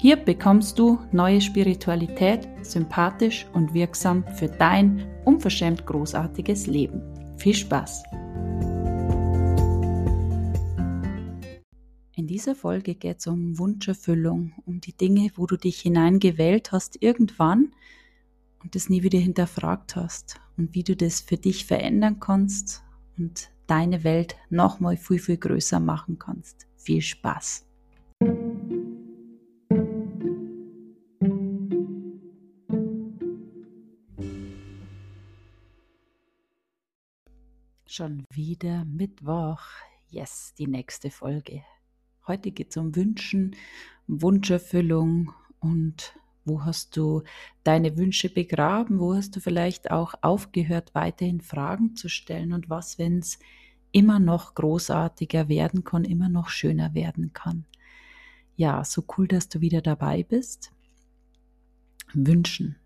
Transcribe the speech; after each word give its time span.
Hier 0.00 0.16
bekommst 0.16 0.78
du 0.78 0.98
neue 1.12 1.42
Spiritualität, 1.42 2.48
sympathisch 2.62 3.46
und 3.52 3.74
wirksam 3.74 4.24
für 4.34 4.48
dein 4.48 5.06
unverschämt 5.26 5.84
großartiges 5.84 6.66
Leben. 6.66 7.02
Viel 7.36 7.52
Spaß! 7.52 8.04
In 12.16 12.26
dieser 12.26 12.54
Folge 12.54 12.94
geht 12.94 13.18
es 13.18 13.26
um 13.26 13.58
Wunscherfüllung, 13.58 14.54
um 14.64 14.80
die 14.80 14.96
Dinge, 14.96 15.32
wo 15.34 15.44
du 15.44 15.58
dich 15.58 15.82
hineingewählt 15.82 16.72
hast 16.72 16.96
irgendwann 17.02 17.74
und 18.62 18.74
das 18.74 18.88
nie 18.88 19.02
wieder 19.02 19.18
hinterfragt 19.18 19.96
hast 19.96 20.40
und 20.56 20.74
wie 20.74 20.82
du 20.82 20.96
das 20.96 21.20
für 21.20 21.36
dich 21.36 21.66
verändern 21.66 22.20
kannst 22.20 22.82
und 23.18 23.50
deine 23.66 24.02
Welt 24.02 24.36
nochmal 24.48 24.96
viel, 24.96 25.18
viel 25.18 25.36
größer 25.36 25.78
machen 25.78 26.18
kannst. 26.18 26.66
Viel 26.78 27.02
Spaß! 27.02 27.69
Schon 38.00 38.24
wieder 38.30 38.86
Mittwoch. 38.86 39.60
Yes, 40.08 40.54
die 40.56 40.66
nächste 40.66 41.10
Folge. 41.10 41.62
Heute 42.26 42.50
geht 42.50 42.70
es 42.70 42.78
um 42.78 42.96
Wünschen, 42.96 43.54
Wunscherfüllung 44.06 45.34
und 45.58 46.14
wo 46.46 46.64
hast 46.64 46.96
du 46.96 47.24
deine 47.62 47.98
Wünsche 47.98 48.30
begraben? 48.30 49.00
Wo 49.00 49.12
hast 49.12 49.36
du 49.36 49.40
vielleicht 49.40 49.90
auch 49.90 50.14
aufgehört, 50.22 50.94
weiterhin 50.94 51.42
Fragen 51.42 51.94
zu 51.94 52.08
stellen? 52.08 52.54
Und 52.54 52.70
was, 52.70 52.98
wenn 52.98 53.18
es 53.18 53.38
immer 53.92 54.18
noch 54.18 54.54
großartiger 54.54 55.50
werden 55.50 55.84
kann, 55.84 56.06
immer 56.06 56.30
noch 56.30 56.48
schöner 56.48 56.94
werden 56.94 57.34
kann? 57.34 57.66
Ja, 58.56 58.82
so 58.82 59.04
cool, 59.18 59.28
dass 59.28 59.50
du 59.50 59.60
wieder 59.60 59.82
dabei 59.82 60.22
bist. 60.22 60.72
Wünschen. 62.14 62.76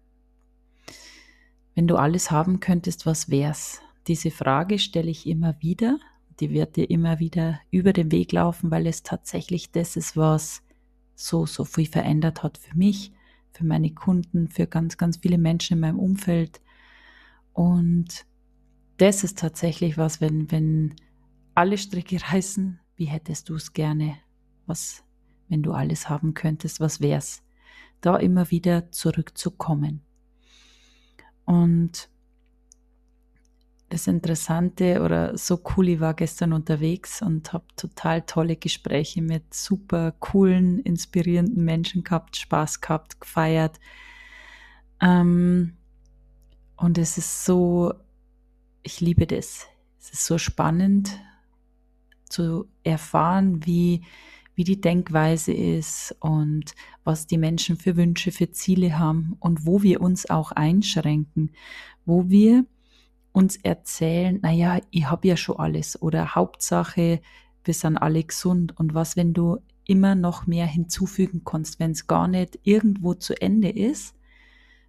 Wenn 1.76 1.86
du 1.86 1.94
alles 1.94 2.32
haben 2.32 2.58
könntest, 2.58 3.06
was 3.06 3.30
wär's? 3.30 3.80
Diese 4.06 4.30
Frage 4.30 4.78
stelle 4.78 5.10
ich 5.10 5.26
immer 5.26 5.60
wieder. 5.60 5.98
Die 6.40 6.50
wird 6.50 6.76
dir 6.76 6.90
immer 6.90 7.20
wieder 7.20 7.60
über 7.70 7.92
den 7.92 8.12
Weg 8.12 8.32
laufen, 8.32 8.70
weil 8.70 8.86
es 8.86 9.02
tatsächlich 9.02 9.70
das 9.70 9.96
ist, 9.96 10.16
was 10.16 10.62
so, 11.14 11.46
so 11.46 11.64
viel 11.64 11.86
verändert 11.86 12.42
hat 12.42 12.58
für 12.58 12.76
mich, 12.76 13.12
für 13.52 13.64
meine 13.64 13.94
Kunden, 13.94 14.48
für 14.48 14.66
ganz, 14.66 14.96
ganz 14.96 15.18
viele 15.18 15.38
Menschen 15.38 15.74
in 15.74 15.80
meinem 15.80 15.98
Umfeld. 15.98 16.60
Und 17.52 18.26
das 18.96 19.24
ist 19.24 19.38
tatsächlich 19.38 19.96
was, 19.96 20.20
wenn, 20.20 20.50
wenn 20.50 20.96
alle 21.54 21.78
Stricke 21.78 22.18
reißen, 22.32 22.80
wie 22.96 23.06
hättest 23.06 23.48
du 23.48 23.54
es 23.54 23.72
gerne? 23.72 24.16
Was, 24.66 25.04
wenn 25.48 25.62
du 25.62 25.72
alles 25.72 26.08
haben 26.08 26.34
könntest, 26.34 26.80
was 26.80 27.00
wär's? 27.00 27.42
Da 28.00 28.16
immer 28.16 28.50
wieder 28.50 28.90
zurückzukommen. 28.92 30.02
Und 31.44 32.08
das 33.94 34.08
Interessante 34.08 35.00
oder 35.02 35.38
so 35.38 35.60
cool, 35.76 35.88
ich 35.88 36.00
war 36.00 36.14
gestern 36.14 36.52
unterwegs 36.52 37.22
und 37.22 37.52
habe 37.52 37.64
total 37.76 38.22
tolle 38.22 38.56
Gespräche 38.56 39.22
mit 39.22 39.54
super 39.54 40.10
coolen, 40.18 40.80
inspirierenden 40.80 41.64
Menschen 41.64 42.02
gehabt, 42.02 42.36
Spaß 42.36 42.80
gehabt, 42.80 43.20
gefeiert. 43.20 43.78
Ähm, 45.00 45.74
und 46.76 46.98
es 46.98 47.18
ist 47.18 47.44
so, 47.44 47.94
ich 48.82 49.00
liebe 49.00 49.28
das. 49.28 49.68
Es 50.00 50.10
ist 50.10 50.26
so 50.26 50.38
spannend 50.38 51.16
zu 52.28 52.66
erfahren, 52.82 53.64
wie, 53.64 54.02
wie 54.56 54.64
die 54.64 54.80
Denkweise 54.80 55.52
ist 55.52 56.16
und 56.18 56.74
was 57.04 57.28
die 57.28 57.38
Menschen 57.38 57.76
für 57.76 57.96
Wünsche, 57.96 58.32
für 58.32 58.50
Ziele 58.50 58.98
haben 58.98 59.36
und 59.38 59.66
wo 59.66 59.82
wir 59.82 60.00
uns 60.00 60.28
auch 60.28 60.50
einschränken, 60.50 61.52
wo 62.04 62.28
wir 62.28 62.66
uns 63.34 63.56
erzählen, 63.56 64.38
naja, 64.42 64.78
ich 64.92 65.10
habe 65.10 65.26
ja 65.26 65.36
schon 65.36 65.58
alles 65.58 66.00
oder 66.00 66.36
Hauptsache, 66.36 67.20
wir 67.64 67.74
sind 67.74 67.98
alle 67.98 68.22
gesund 68.22 68.78
und 68.78 68.94
was, 68.94 69.16
wenn 69.16 69.34
du 69.34 69.58
immer 69.86 70.14
noch 70.14 70.46
mehr 70.46 70.66
hinzufügen 70.66 71.42
kannst, 71.44 71.80
wenn 71.80 71.90
es 71.90 72.06
gar 72.06 72.28
nicht 72.28 72.60
irgendwo 72.62 73.12
zu 73.14 73.34
Ende 73.42 73.70
ist, 73.70 74.14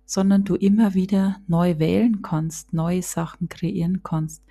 sondern 0.06 0.44
du 0.44 0.54
immer 0.54 0.94
wieder 0.94 1.38
neu 1.48 1.80
wählen 1.80 2.22
kannst, 2.22 2.72
neue 2.72 3.02
Sachen 3.02 3.50
kreieren 3.50 4.04
kannst 4.04 4.44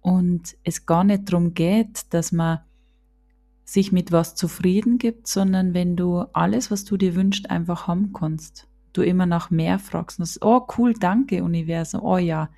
und 0.00 0.56
es 0.64 0.86
gar 0.86 1.04
nicht 1.04 1.30
darum 1.30 1.52
geht, 1.52 2.14
dass 2.14 2.32
man 2.32 2.60
sich 3.66 3.92
mit 3.92 4.12
was 4.12 4.34
zufrieden 4.34 4.96
gibt, 4.96 5.26
sondern 5.26 5.74
wenn 5.74 5.94
du 5.94 6.20
alles, 6.32 6.70
was 6.70 6.86
du 6.86 6.96
dir 6.96 7.14
wünschst, 7.14 7.50
einfach 7.50 7.86
haben 7.86 8.14
kannst. 8.14 8.66
Du 8.94 9.02
immer 9.02 9.26
nach 9.26 9.50
mehr 9.50 9.78
fragst 9.78 10.18
und 10.18 10.24
sagst, 10.24 10.42
oh 10.42 10.66
cool, 10.78 10.94
danke 10.94 11.44
Universum, 11.44 12.02
oh 12.02 12.16
ja, 12.16 12.48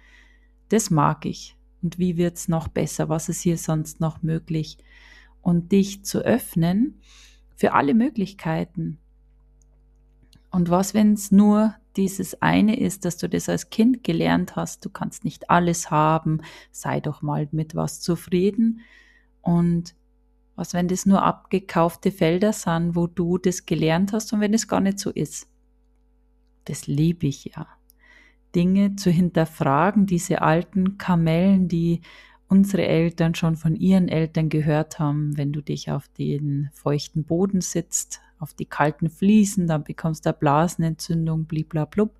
das 0.73 0.91
mag 0.91 1.27
ich. 1.27 1.57
Und 1.83 1.99
wie 1.99 2.17
wird's 2.17 2.49
noch 2.49 2.69
besser? 2.69 3.09
Was 3.09 3.29
ist 3.29 3.43
hier 3.43 3.59
sonst 3.59 4.01
noch 4.01 4.23
möglich? 4.23 4.79
Und 5.41 5.73
dich 5.73 6.05
zu 6.05 6.21
öffnen 6.21 7.01
für 7.57 7.73
alle 7.73 7.95
Möglichkeiten. 7.95 8.99
Und 10.51 10.71
was, 10.71 10.95
wenn 10.95 11.15
es 11.15 11.33
nur 11.33 11.75
dieses 11.97 12.41
eine 12.41 12.79
ist, 12.79 13.05
dass 13.05 13.17
du 13.17 13.29
das 13.29 13.49
als 13.49 13.71
Kind 13.71 14.05
gelernt 14.05 14.57
hast, 14.57 14.85
du 14.85 14.91
kannst 14.91 15.25
nicht 15.25 15.51
alles 15.51 15.91
haben, 15.91 16.41
sei 16.71 17.01
doch 17.01 17.23
mal 17.23 17.49
mit 17.53 17.75
was 17.75 18.01
zufrieden. 18.01 18.81
Und 19.41 19.95
was, 20.55 20.75
wenn 20.75 20.89
das 20.89 21.07
nur 21.07 21.23
abgekaufte 21.23 22.13
Felder 22.13 22.53
sind, 22.53 22.95
wo 22.95 23.07
du 23.07 23.39
das 23.39 23.67
gelernt 23.67 24.13
hast 24.13 24.33
und 24.33 24.41
wenn 24.41 24.55
es 24.55 24.69
gar 24.69 24.81
nicht 24.81 24.99
so 24.99 25.11
ist. 25.11 25.49
Das 26.67 26.87
liebe 26.87 27.27
ich 27.27 27.47
ja. 27.57 27.67
Dinge 28.55 28.97
zu 28.97 29.11
hinterfragen, 29.11 30.07
diese 30.07 30.43
alten 30.43 30.99
Kamellen, 30.99 31.69
die 31.69 32.01
unsere 32.49 32.87
Eltern 32.87 33.35
schon 33.35 33.57
von 33.57 33.77
ihren 33.77 34.09
Eltern 34.09 34.51
gehört 34.51 34.99
haben, 34.99 35.37
wenn 35.39 35.53
du 35.53 35.63
dich 35.63 35.91
auf 35.91 36.09
den 36.09 36.69
feuchten 36.75 37.25
Boden 37.25 37.63
sitzt, 37.63 38.21
auf 38.39 38.53
die 38.53 38.67
kalten 38.67 39.09
Fliesen, 39.09 39.67
dann 39.67 39.85
bekommst 39.85 40.27
du 40.27 40.31
eine 40.31 40.39
Blasenentzündung, 40.39 41.47
bliblablub. 41.47 42.15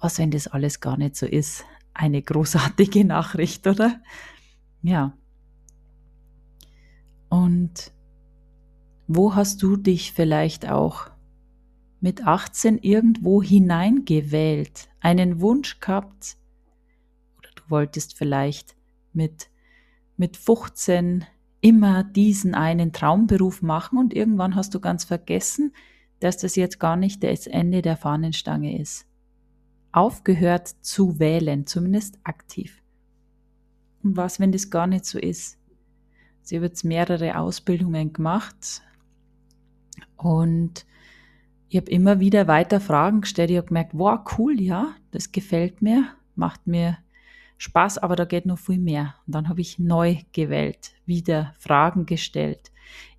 Was, 0.00 0.18
wenn 0.18 0.30
das 0.30 0.48
alles 0.48 0.80
gar 0.80 0.98
nicht 0.98 1.16
so 1.16 1.24
ist? 1.24 1.64
Eine 1.94 2.20
großartige 2.20 3.04
Nachricht, 3.06 3.66
oder? 3.66 4.02
Ja. 4.82 5.16
Und 7.30 7.92
wo 9.08 9.34
hast 9.34 9.62
du 9.62 9.76
dich 9.76 10.12
vielleicht 10.12 10.68
auch 10.68 11.10
mit 12.00 12.26
18 12.26 12.78
irgendwo 12.78 13.42
hineingewählt, 13.42 14.88
einen 15.00 15.40
Wunsch 15.40 15.80
gehabt 15.80 16.36
oder 17.38 17.48
du 17.54 17.62
wolltest 17.68 18.16
vielleicht 18.16 18.76
mit, 19.12 19.48
mit 20.16 20.36
15 20.36 21.24
immer 21.60 22.04
diesen 22.04 22.54
einen 22.54 22.92
Traumberuf 22.92 23.62
machen 23.62 23.98
und 23.98 24.14
irgendwann 24.14 24.54
hast 24.54 24.74
du 24.74 24.80
ganz 24.80 25.04
vergessen, 25.04 25.72
dass 26.20 26.38
das 26.38 26.56
jetzt 26.56 26.78
gar 26.78 26.96
nicht 26.96 27.22
das 27.22 27.46
Ende 27.46 27.82
der 27.82 27.96
Fahnenstange 27.96 28.78
ist. 28.78 29.06
Aufgehört 29.92 30.68
zu 30.68 31.18
wählen, 31.18 31.66
zumindest 31.66 32.18
aktiv. 32.24 32.82
Und 34.02 34.16
was, 34.16 34.38
wenn 34.38 34.52
das 34.52 34.70
gar 34.70 34.86
nicht 34.86 35.04
so 35.04 35.18
ist? 35.18 35.58
Sie 36.42 36.60
wird 36.60 36.84
mehrere 36.84 37.38
Ausbildungen 37.38 38.12
gemacht 38.12 38.82
und 40.16 40.86
ich 41.68 41.76
habe 41.76 41.90
immer 41.90 42.20
wieder 42.20 42.46
weiter 42.46 42.80
Fragen 42.80 43.22
gestellt. 43.22 43.50
Ich 43.50 43.56
habe 43.56 43.66
gemerkt, 43.66 43.92
wow, 43.94 44.20
cool, 44.38 44.60
ja, 44.60 44.94
das 45.10 45.32
gefällt 45.32 45.82
mir, 45.82 46.06
macht 46.34 46.66
mir 46.66 46.98
Spaß, 47.58 47.98
aber 47.98 48.16
da 48.16 48.24
geht 48.24 48.46
noch 48.46 48.58
viel 48.58 48.78
mehr. 48.78 49.14
Und 49.26 49.34
dann 49.34 49.48
habe 49.48 49.60
ich 49.60 49.78
neu 49.78 50.16
gewählt, 50.32 50.92
wieder 51.06 51.54
Fragen 51.58 52.06
gestellt, 52.06 52.70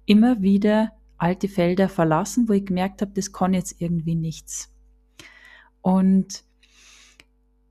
immer 0.06 0.42
wieder 0.42 0.94
alte 1.18 1.48
Felder 1.48 1.90
verlassen, 1.90 2.48
wo 2.48 2.54
ich 2.54 2.66
gemerkt 2.66 3.02
habe, 3.02 3.12
das 3.14 3.34
kann 3.34 3.54
jetzt 3.54 3.82
irgendwie 3.82 4.16
nichts. 4.16 4.72
Und 5.82 6.44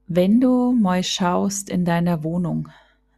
wenn 0.09 0.41
du 0.41 0.73
mal 0.73 1.03
schaust 1.03 1.71
in 1.71 1.85
deiner 1.85 2.25
Wohnung, 2.25 2.69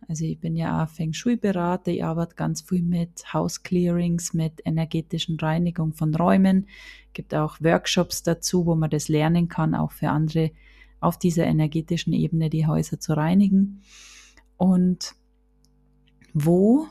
Also 0.09 0.25
ich 0.25 0.41
bin 0.41 0.57
ja 0.57 0.83
auch 0.83 0.89
Feng 0.89 1.13
Shui-Berater, 1.13 1.93
ich 1.93 2.03
arbeite 2.03 2.35
ganz 2.35 2.63
viel 2.63 2.83
mit 2.83 3.35
House-Clearings, 3.35 4.33
mit 4.33 4.63
energetischen 4.65 5.39
Reinigung 5.39 5.93
von 5.93 6.15
Räumen. 6.15 6.67
Gibt 7.13 7.35
auch 7.35 7.61
Workshops 7.61 8.23
dazu, 8.23 8.65
wo 8.65 8.75
man 8.75 8.89
das 8.89 9.09
lernen 9.09 9.49
kann, 9.49 9.75
auch 9.75 9.93
für 9.93 10.09
andere 10.09 10.51
auf 11.01 11.19
dieser 11.19 11.45
energetischen 11.45 12.15
Ebene 12.15 12.49
die 12.49 12.67
Häuser 12.67 12.99
zu 12.99 13.13
reinigen. 13.13 13.83
Und 14.57 15.15
wo 16.33 16.87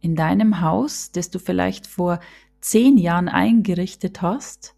in 0.00 0.16
deinem 0.16 0.60
Haus, 0.60 1.12
das 1.12 1.30
du 1.30 1.38
vielleicht 1.38 1.86
vor 1.86 2.18
zehn 2.60 2.98
Jahren 2.98 3.28
eingerichtet 3.28 4.22
hast, 4.22 4.74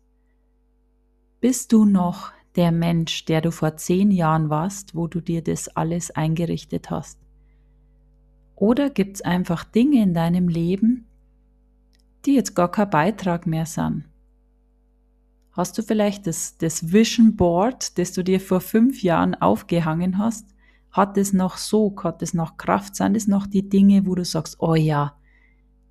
bist 1.40 1.72
du 1.72 1.86
noch 1.86 2.32
der 2.54 2.70
Mensch, 2.70 3.24
der 3.24 3.40
du 3.40 3.50
vor 3.50 3.76
zehn 3.76 4.10
Jahren 4.10 4.50
warst, 4.50 4.94
wo 4.94 5.06
du 5.06 5.20
dir 5.20 5.42
das 5.42 5.68
alles 5.68 6.10
eingerichtet 6.10 6.90
hast? 6.90 7.25
Oder 8.56 8.88
gibt 8.88 9.16
es 9.16 9.22
einfach 9.22 9.64
Dinge 9.64 10.02
in 10.02 10.14
deinem 10.14 10.48
Leben, 10.48 11.06
die 12.24 12.34
jetzt 12.34 12.54
gar 12.54 12.70
kein 12.70 12.90
Beitrag 12.90 13.46
mehr 13.46 13.66
sind? 13.66 14.04
Hast 15.52 15.78
du 15.78 15.82
vielleicht 15.82 16.26
das, 16.26 16.58
das 16.58 16.92
Vision 16.92 17.36
Board, 17.36 17.96
das 17.98 18.12
du 18.12 18.22
dir 18.22 18.40
vor 18.40 18.60
fünf 18.60 19.02
Jahren 19.02 19.34
aufgehangen 19.34 20.18
hast? 20.18 20.54
Hat 20.90 21.16
es 21.18 21.32
noch 21.32 21.58
so, 21.58 21.94
hat 22.02 22.22
es 22.22 22.34
noch 22.34 22.56
Kraft? 22.56 22.96
Sind 22.96 23.16
es 23.16 23.26
noch 23.26 23.46
die 23.46 23.68
Dinge, 23.68 24.06
wo 24.06 24.14
du 24.14 24.24
sagst, 24.24 24.56
oh 24.58 24.74
ja, 24.74 25.16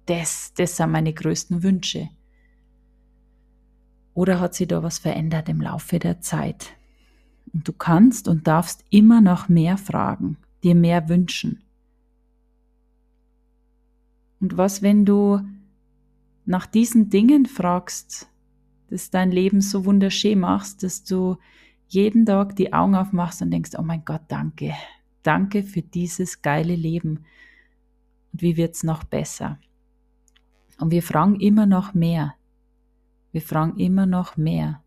das, 0.08 0.54
das 0.56 0.78
sind 0.78 0.92
meine 0.92 1.14
größten 1.14 1.64
Wünsche? 1.64 2.10
Oder 4.14 4.40
hat 4.40 4.56
sich 4.56 4.68
da 4.68 4.82
was 4.82 5.00
verändert 5.00 5.50
im 5.50 5.62
Laufe 5.62 6.00
der 6.00 6.22
Zeit? 6.22 6.74
Und 7.54 7.68
du 7.68 7.74
kannst 7.74 8.28
und 8.28 8.48
darfst 8.48 8.84
immer 8.90 9.22
noch 9.22 9.50
mehr 9.50 9.78
fragen, 9.78 10.38
dir 10.64 10.74
mehr 10.74 11.10
wünschen. 11.10 11.65
Und 14.46 14.58
was, 14.58 14.84
wenn 14.84 15.06
du 15.06 15.40
nach 16.46 16.68
diesen 16.68 17.10
Dingen 17.10 17.48
fragst, 17.48 18.30
dass 18.92 19.10
dein 19.10 19.32
Leben 19.32 19.60
so 19.60 19.86
wunderschön 19.86 20.40
machst, 20.40 20.84
dass 20.84 21.04
du 21.04 21.38
jeden 21.88 22.28
Tag 22.28 22.56
die 22.56 22.72
Augen 22.72 22.94
aufmachst 22.94 23.42
und 23.42 23.50
denkst, 23.50 23.72
oh 23.76 23.82
mein 23.82 24.06
Gott, 24.06 24.22
danke, 24.28 24.76
danke 25.24 25.64
für 25.64 25.82
dieses 25.82 26.44
geile 26.44 26.76
Leben. 26.76 27.26
Und 28.34 28.44
wie 28.44 28.56
wird's 28.56 28.84
noch 28.84 29.04
besser? 29.04 29.58
Und 30.80 30.92
wir 30.92 31.02
fragen 31.02 31.40
immer 31.40 31.66
noch 31.66 31.96
mehr. 31.96 32.36
Wir 33.32 33.42
fragen 33.42 33.80
immer 33.80 34.06
noch 34.06 34.38
mehr. 34.38 34.84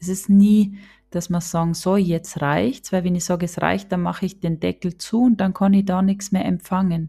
Es 0.00 0.08
ist 0.08 0.28
nie, 0.28 0.76
dass 1.08 1.30
wir 1.30 1.40
sagen, 1.40 1.72
so, 1.72 1.96
jetzt 1.96 2.42
reicht's, 2.42 2.92
weil 2.92 3.04
wenn 3.04 3.14
ich 3.14 3.24
sage, 3.24 3.46
es 3.46 3.62
reicht, 3.62 3.90
dann 3.90 4.02
mache 4.02 4.26
ich 4.26 4.38
den 4.38 4.60
Deckel 4.60 4.98
zu 4.98 5.22
und 5.22 5.40
dann 5.40 5.54
kann 5.54 5.72
ich 5.72 5.86
da 5.86 6.02
nichts 6.02 6.30
mehr 6.30 6.44
empfangen. 6.44 7.08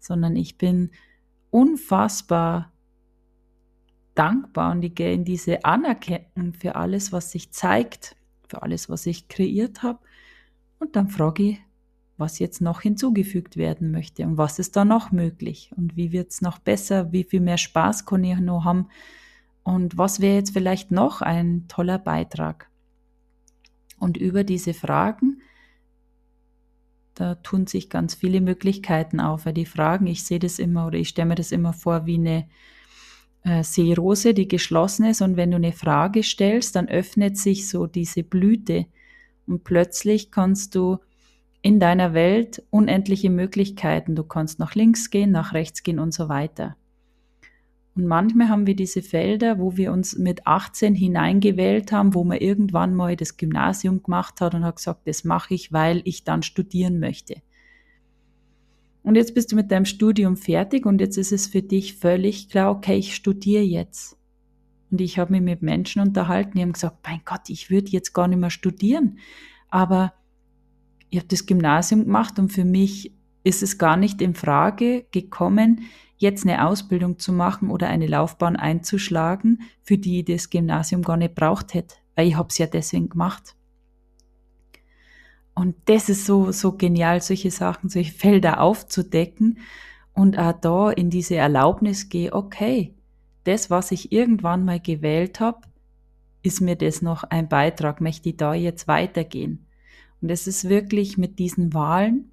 Sondern 0.00 0.34
ich 0.34 0.56
bin 0.56 0.90
unfassbar 1.50 2.72
dankbar 4.14 4.72
und 4.72 4.82
ich 4.82 4.94
gehe 4.94 5.12
in 5.12 5.24
diese 5.24 5.64
Anerkennung 5.64 6.52
für 6.52 6.74
alles, 6.74 7.12
was 7.12 7.30
sich 7.30 7.52
zeigt, 7.52 8.16
für 8.48 8.62
alles, 8.62 8.88
was 8.88 9.06
ich 9.06 9.28
kreiert 9.28 9.82
habe. 9.82 10.00
Und 10.78 10.96
dann 10.96 11.08
frage 11.08 11.42
ich, 11.42 11.60
was 12.16 12.38
jetzt 12.38 12.60
noch 12.60 12.82
hinzugefügt 12.82 13.56
werden 13.56 13.90
möchte 13.90 14.24
und 14.24 14.36
was 14.36 14.58
ist 14.58 14.76
da 14.76 14.84
noch 14.84 15.10
möglich 15.10 15.72
und 15.76 15.96
wie 15.96 16.12
wird 16.12 16.30
es 16.30 16.42
noch 16.42 16.58
besser, 16.58 17.12
wie 17.12 17.24
viel 17.24 17.40
mehr 17.40 17.56
Spaß 17.56 18.04
kann 18.04 18.24
ich 18.24 18.38
noch 18.38 18.64
haben 18.64 18.88
und 19.62 19.96
was 19.96 20.20
wäre 20.20 20.36
jetzt 20.36 20.52
vielleicht 20.52 20.90
noch 20.90 21.22
ein 21.22 21.66
toller 21.68 21.98
Beitrag. 21.98 22.68
Und 23.98 24.16
über 24.16 24.44
diese 24.44 24.74
Fragen 24.74 25.39
da 27.20 27.34
tun 27.34 27.66
sich 27.66 27.90
ganz 27.90 28.14
viele 28.14 28.40
Möglichkeiten 28.40 29.20
auf, 29.20 29.44
weil 29.44 29.52
die 29.52 29.66
Fragen, 29.66 30.06
ich 30.06 30.24
sehe 30.24 30.38
das 30.38 30.58
immer 30.58 30.86
oder 30.86 30.98
ich 30.98 31.10
stelle 31.10 31.28
mir 31.28 31.34
das 31.34 31.52
immer 31.52 31.74
vor 31.74 32.06
wie 32.06 32.14
eine 32.14 32.48
äh, 33.44 33.62
Seerose, 33.62 34.32
die 34.32 34.48
geschlossen 34.48 35.04
ist. 35.04 35.20
Und 35.20 35.36
wenn 35.36 35.50
du 35.50 35.56
eine 35.56 35.72
Frage 35.72 36.22
stellst, 36.22 36.76
dann 36.76 36.88
öffnet 36.88 37.36
sich 37.36 37.68
so 37.68 37.86
diese 37.86 38.22
Blüte. 38.22 38.86
Und 39.46 39.64
plötzlich 39.64 40.30
kannst 40.30 40.74
du 40.74 40.98
in 41.60 41.78
deiner 41.78 42.14
Welt 42.14 42.62
unendliche 42.70 43.28
Möglichkeiten, 43.28 44.16
du 44.16 44.24
kannst 44.24 44.58
nach 44.58 44.74
links 44.74 45.10
gehen, 45.10 45.30
nach 45.30 45.52
rechts 45.52 45.82
gehen 45.82 45.98
und 45.98 46.14
so 46.14 46.30
weiter. 46.30 46.76
Und 48.00 48.06
manchmal 48.06 48.48
haben 48.48 48.66
wir 48.66 48.74
diese 48.74 49.02
Felder, 49.02 49.58
wo 49.58 49.76
wir 49.76 49.92
uns 49.92 50.16
mit 50.16 50.46
18 50.46 50.94
hineingewählt 50.94 51.92
haben, 51.92 52.14
wo 52.14 52.24
man 52.24 52.38
irgendwann 52.38 52.94
mal 52.94 53.14
das 53.14 53.36
Gymnasium 53.36 54.02
gemacht 54.02 54.40
hat 54.40 54.54
und 54.54 54.64
hat 54.64 54.76
gesagt, 54.76 55.06
das 55.06 55.22
mache 55.22 55.52
ich, 55.52 55.70
weil 55.70 56.00
ich 56.06 56.24
dann 56.24 56.42
studieren 56.42 56.98
möchte. 56.98 57.42
Und 59.02 59.16
jetzt 59.16 59.34
bist 59.34 59.52
du 59.52 59.56
mit 59.56 59.70
deinem 59.70 59.84
Studium 59.84 60.38
fertig 60.38 60.86
und 60.86 60.98
jetzt 60.98 61.18
ist 61.18 61.30
es 61.30 61.46
für 61.46 61.60
dich 61.60 61.96
völlig 61.96 62.48
klar, 62.48 62.70
okay, 62.70 62.96
ich 62.96 63.14
studiere 63.14 63.64
jetzt. 63.64 64.16
Und 64.90 65.02
ich 65.02 65.18
habe 65.18 65.32
mich 65.32 65.42
mit 65.42 65.60
Menschen 65.60 66.00
unterhalten, 66.00 66.52
die 66.56 66.62
haben 66.62 66.72
gesagt, 66.72 67.06
mein 67.06 67.20
Gott, 67.26 67.50
ich 67.50 67.68
würde 67.68 67.90
jetzt 67.90 68.14
gar 68.14 68.28
nicht 68.28 68.38
mehr 68.38 68.48
studieren. 68.48 69.18
Aber 69.68 70.14
ich 71.10 71.18
habe 71.18 71.28
das 71.28 71.44
Gymnasium 71.44 72.04
gemacht 72.04 72.38
und 72.38 72.48
für 72.48 72.64
mich 72.64 73.12
ist 73.44 73.62
es 73.62 73.76
gar 73.76 73.98
nicht 73.98 74.22
in 74.22 74.34
Frage 74.34 75.04
gekommen, 75.12 75.82
jetzt 76.20 76.46
eine 76.46 76.66
Ausbildung 76.66 77.18
zu 77.18 77.32
machen 77.32 77.70
oder 77.70 77.88
eine 77.88 78.06
Laufbahn 78.06 78.56
einzuschlagen, 78.56 79.62
für 79.82 79.96
die 79.96 80.20
ich 80.20 80.26
das 80.26 80.50
Gymnasium 80.50 81.02
gar 81.02 81.16
nicht 81.16 81.34
braucht 81.34 81.72
hätte, 81.72 81.96
weil 82.14 82.28
ich 82.28 82.36
habe 82.36 82.48
es 82.50 82.58
ja 82.58 82.66
deswegen 82.66 83.08
gemacht. 83.08 83.56
Und 85.54 85.76
das 85.86 86.10
ist 86.10 86.26
so, 86.26 86.52
so 86.52 86.72
genial, 86.72 87.22
solche 87.22 87.50
Sachen, 87.50 87.88
solche 87.88 88.12
Felder 88.12 88.60
aufzudecken 88.60 89.58
und 90.12 90.38
auch 90.38 90.52
da 90.52 90.90
in 90.90 91.08
diese 91.08 91.36
Erlaubnis 91.36 92.10
gehe, 92.10 92.34
okay, 92.34 92.94
das, 93.44 93.70
was 93.70 93.90
ich 93.90 94.12
irgendwann 94.12 94.64
mal 94.66 94.78
gewählt 94.78 95.40
habe, 95.40 95.62
ist 96.42 96.60
mir 96.60 96.76
das 96.76 97.00
noch 97.00 97.24
ein 97.24 97.48
Beitrag, 97.48 98.02
möchte 98.02 98.28
ich 98.28 98.36
da 98.36 98.52
jetzt 98.52 98.88
weitergehen. 98.88 99.66
Und 100.20 100.30
es 100.30 100.46
ist 100.46 100.68
wirklich 100.68 101.16
mit 101.16 101.38
diesen 101.38 101.72
Wahlen 101.72 102.30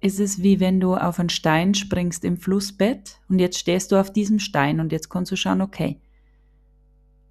ist 0.00 0.20
es 0.20 0.42
wie 0.42 0.60
wenn 0.60 0.80
du 0.80 0.94
auf 0.94 1.18
einen 1.18 1.28
Stein 1.28 1.74
springst 1.74 2.24
im 2.24 2.36
Flussbett 2.36 3.20
und 3.28 3.38
jetzt 3.38 3.58
stehst 3.58 3.90
du 3.90 3.96
auf 3.96 4.12
diesem 4.12 4.38
Stein 4.38 4.80
und 4.80 4.92
jetzt 4.92 5.08
kannst 5.08 5.32
du 5.32 5.36
schauen, 5.36 5.60
okay, 5.60 6.00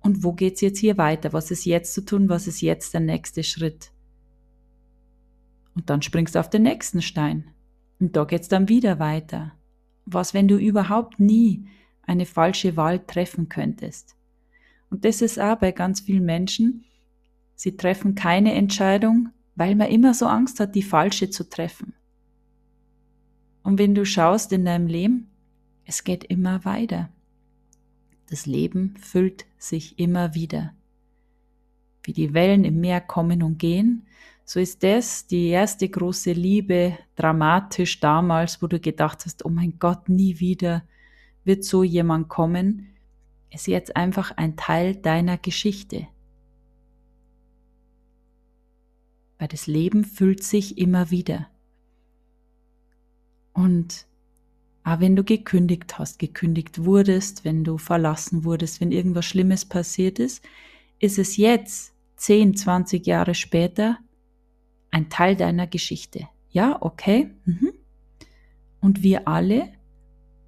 und 0.02 0.24
wo 0.24 0.32
geht's 0.32 0.62
jetzt 0.62 0.80
hier 0.80 0.98
weiter? 0.98 1.34
Was 1.34 1.52
ist 1.52 1.66
jetzt 1.66 1.94
zu 1.94 2.06
tun? 2.06 2.30
Was 2.30 2.48
ist 2.48 2.62
jetzt 2.62 2.94
der 2.94 3.02
nächste 3.02 3.44
Schritt? 3.44 3.92
Und 5.76 5.90
dann 5.90 6.02
springst 6.02 6.36
du 6.36 6.40
auf 6.40 6.50
den 6.50 6.64
nächsten 6.64 7.02
Stein. 7.02 7.52
Und 8.00 8.16
da 8.16 8.24
geht's 8.24 8.48
dann 8.48 8.70
wieder 8.70 9.00
weiter. 9.00 9.54
Was, 10.06 10.34
wenn 10.34 10.48
du 10.48 10.56
überhaupt 10.58 11.20
nie 11.20 11.68
eine 12.04 12.26
falsche 12.26 12.78
Wahl 12.78 13.00
treffen 13.00 13.50
könntest? 13.50 14.16
Und 14.90 15.04
das 15.04 15.22
ist 15.22 15.40
auch 15.40 15.58
bei 15.58 15.74
ganz 15.74 16.00
vielen 16.00 16.24
Menschen. 16.24 16.86
Sie 17.56 17.76
treffen 17.76 18.16
keine 18.16 18.54
Entscheidung, 18.54 19.30
weil 19.56 19.76
man 19.76 19.90
immer 19.90 20.14
so 20.14 20.28
Angst 20.28 20.62
hat, 20.62 20.74
die 20.74 20.84
falsche 20.84 21.30
zu 21.30 21.50
treffen. 21.50 21.97
Und 23.68 23.80
wenn 23.80 23.94
du 23.94 24.06
schaust 24.06 24.54
in 24.54 24.64
deinem 24.64 24.88
Leben, 24.88 25.30
es 25.84 26.06
geht 26.06 26.24
immer 26.24 26.64
weiter. 26.64 27.10
Das 28.30 28.46
Leben 28.46 28.96
füllt 28.96 29.46
sich 29.58 30.00
immer 30.00 30.34
wieder. 30.34 30.74
Wie 32.02 32.14
die 32.14 32.34
Wellen 32.34 32.64
im 32.64 32.80
Meer 32.80 33.02
kommen 33.02 33.44
und 33.44 33.60
gehen, 33.60 34.08
so 34.46 34.62
ist 34.62 34.84
das 34.84 35.28
die 35.28 35.48
erste 35.48 35.90
große 35.90 36.32
Liebe 36.32 36.98
dramatisch 37.18 38.00
damals, 38.00 38.62
wo 38.62 38.68
du 38.68 38.80
gedacht 38.80 39.26
hast, 39.26 39.44
oh 39.44 39.50
mein 39.50 39.78
Gott, 39.80 40.08
nie 40.08 40.40
wieder 40.40 40.84
wird 41.44 41.66
so 41.66 41.84
jemand 41.84 42.30
kommen, 42.30 42.96
ist 43.52 43.68
jetzt 43.68 43.98
einfach 43.98 44.32
ein 44.38 44.56
Teil 44.56 44.96
deiner 44.96 45.38
Geschichte. 45.38 46.08
Weil 49.38 49.50
das 49.50 49.68
Leben 49.68 50.06
füllt 50.06 50.42
sich 50.42 50.78
immer 50.78 51.12
wieder. 51.12 51.50
Und 53.58 54.06
auch 54.84 55.00
wenn 55.00 55.16
du 55.16 55.24
gekündigt 55.24 55.98
hast, 55.98 56.20
gekündigt 56.20 56.86
wurdest, 56.86 57.44
wenn 57.44 57.64
du 57.64 57.80
verlassen 57.80 58.44
wurdest, 58.44 58.80
wenn 58.80 58.92
irgendwas 58.92 59.26
Schlimmes 59.26 59.66
passiert 59.66 60.20
ist, 60.20 60.46
ist 61.00 61.18
es 61.18 61.38
jetzt, 61.38 61.96
10, 62.18 62.56
20 62.56 63.08
Jahre 63.08 63.34
später, 63.34 63.98
ein 64.92 65.10
Teil 65.10 65.36
deiner 65.36 65.66
Geschichte. 65.66 66.28
Ja, 66.52 66.78
okay. 66.82 67.32
Mhm. 67.46 67.74
Und 68.80 69.02
wir 69.02 69.28
alle, 69.28 69.70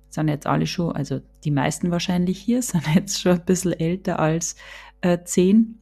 sind 0.09 0.27
jetzt 0.27 0.45
alle 0.45 0.67
schon, 0.67 0.95
also 0.95 1.19
die 1.43 1.51
meisten 1.51 1.89
wahrscheinlich 1.89 2.39
hier, 2.39 2.61
sind 2.61 2.85
jetzt 2.93 3.19
schon 3.19 3.39
ein 3.39 3.45
bisschen 3.45 3.73
älter 3.73 4.19
als 4.19 4.55
äh, 5.01 5.17
10. 5.23 5.81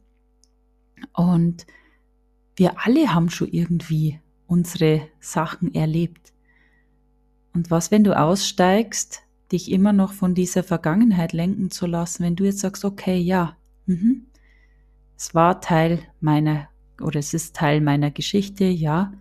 Und 1.12 1.66
wir 2.56 2.86
alle 2.86 3.12
haben 3.12 3.28
schon 3.28 3.48
irgendwie 3.48 4.18
unsere 4.46 5.08
Sachen 5.20 5.74
erlebt. 5.74 6.32
Und 7.58 7.72
was, 7.72 7.90
wenn 7.90 8.04
du 8.04 8.16
aussteigst, 8.16 9.22
dich 9.50 9.72
immer 9.72 9.92
noch 9.92 10.12
von 10.12 10.32
dieser 10.32 10.62
Vergangenheit 10.62 11.32
lenken 11.32 11.72
zu 11.72 11.86
lassen, 11.86 12.22
wenn 12.22 12.36
du 12.36 12.44
jetzt 12.44 12.60
sagst, 12.60 12.84
okay, 12.84 13.18
ja, 13.18 13.56
mhm, 13.86 14.28
es 15.16 15.34
war 15.34 15.60
Teil 15.60 15.98
meiner 16.20 16.68
oder 17.00 17.18
es 17.18 17.34
ist 17.34 17.56
Teil 17.56 17.80
meiner 17.80 18.12
Geschichte, 18.12 18.62
ja, 18.62 19.12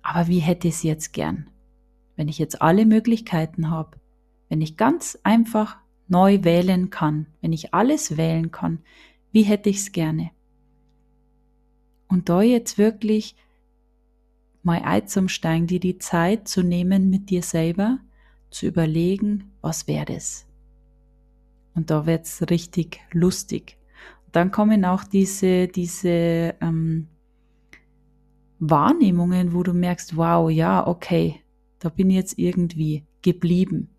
Aber 0.00 0.28
wie 0.28 0.38
hätte 0.38 0.68
ich 0.68 0.74
es 0.74 0.82
jetzt 0.84 1.12
gern? 1.12 1.50
Wenn 2.14 2.28
ich 2.28 2.38
jetzt 2.38 2.62
alle 2.62 2.86
Möglichkeiten 2.86 3.68
habe, 3.68 3.98
wenn 4.48 4.60
ich 4.60 4.76
ganz 4.76 5.18
einfach 5.24 5.78
neu 6.06 6.44
wählen 6.44 6.90
kann, 6.90 7.26
wenn 7.40 7.52
ich 7.52 7.74
alles 7.74 8.16
wählen 8.16 8.52
kann, 8.52 8.78
wie 9.32 9.42
hätte 9.42 9.70
ich 9.70 9.78
es 9.78 9.90
gerne? 9.90 10.30
Und 12.06 12.28
da 12.28 12.42
jetzt 12.42 12.78
wirklich 12.78 13.34
mal 14.62 14.82
einzumsteigen, 14.82 15.66
dir 15.66 15.80
die 15.80 15.98
Zeit 15.98 16.48
zu 16.48 16.62
nehmen 16.62 17.10
mit 17.10 17.30
dir 17.30 17.42
selber, 17.42 17.98
zu 18.50 18.66
überlegen, 18.66 19.52
was 19.60 19.88
wäre 19.88 20.04
das? 20.04 20.46
Und 21.74 21.90
da 21.90 22.06
wird's 22.06 22.42
richtig 22.50 23.00
lustig. 23.12 23.78
Und 24.26 24.36
dann 24.36 24.50
kommen 24.50 24.84
auch 24.84 25.04
diese, 25.04 25.68
diese 25.68 26.54
ähm, 26.60 27.08
Wahrnehmungen, 28.58 29.54
wo 29.54 29.62
du 29.62 29.72
merkst, 29.72 30.16
wow, 30.16 30.50
ja, 30.50 30.86
okay, 30.86 31.40
da 31.78 31.88
bin 31.88 32.10
ich 32.10 32.16
jetzt 32.16 32.38
irgendwie 32.38 33.04
geblieben. 33.22 33.90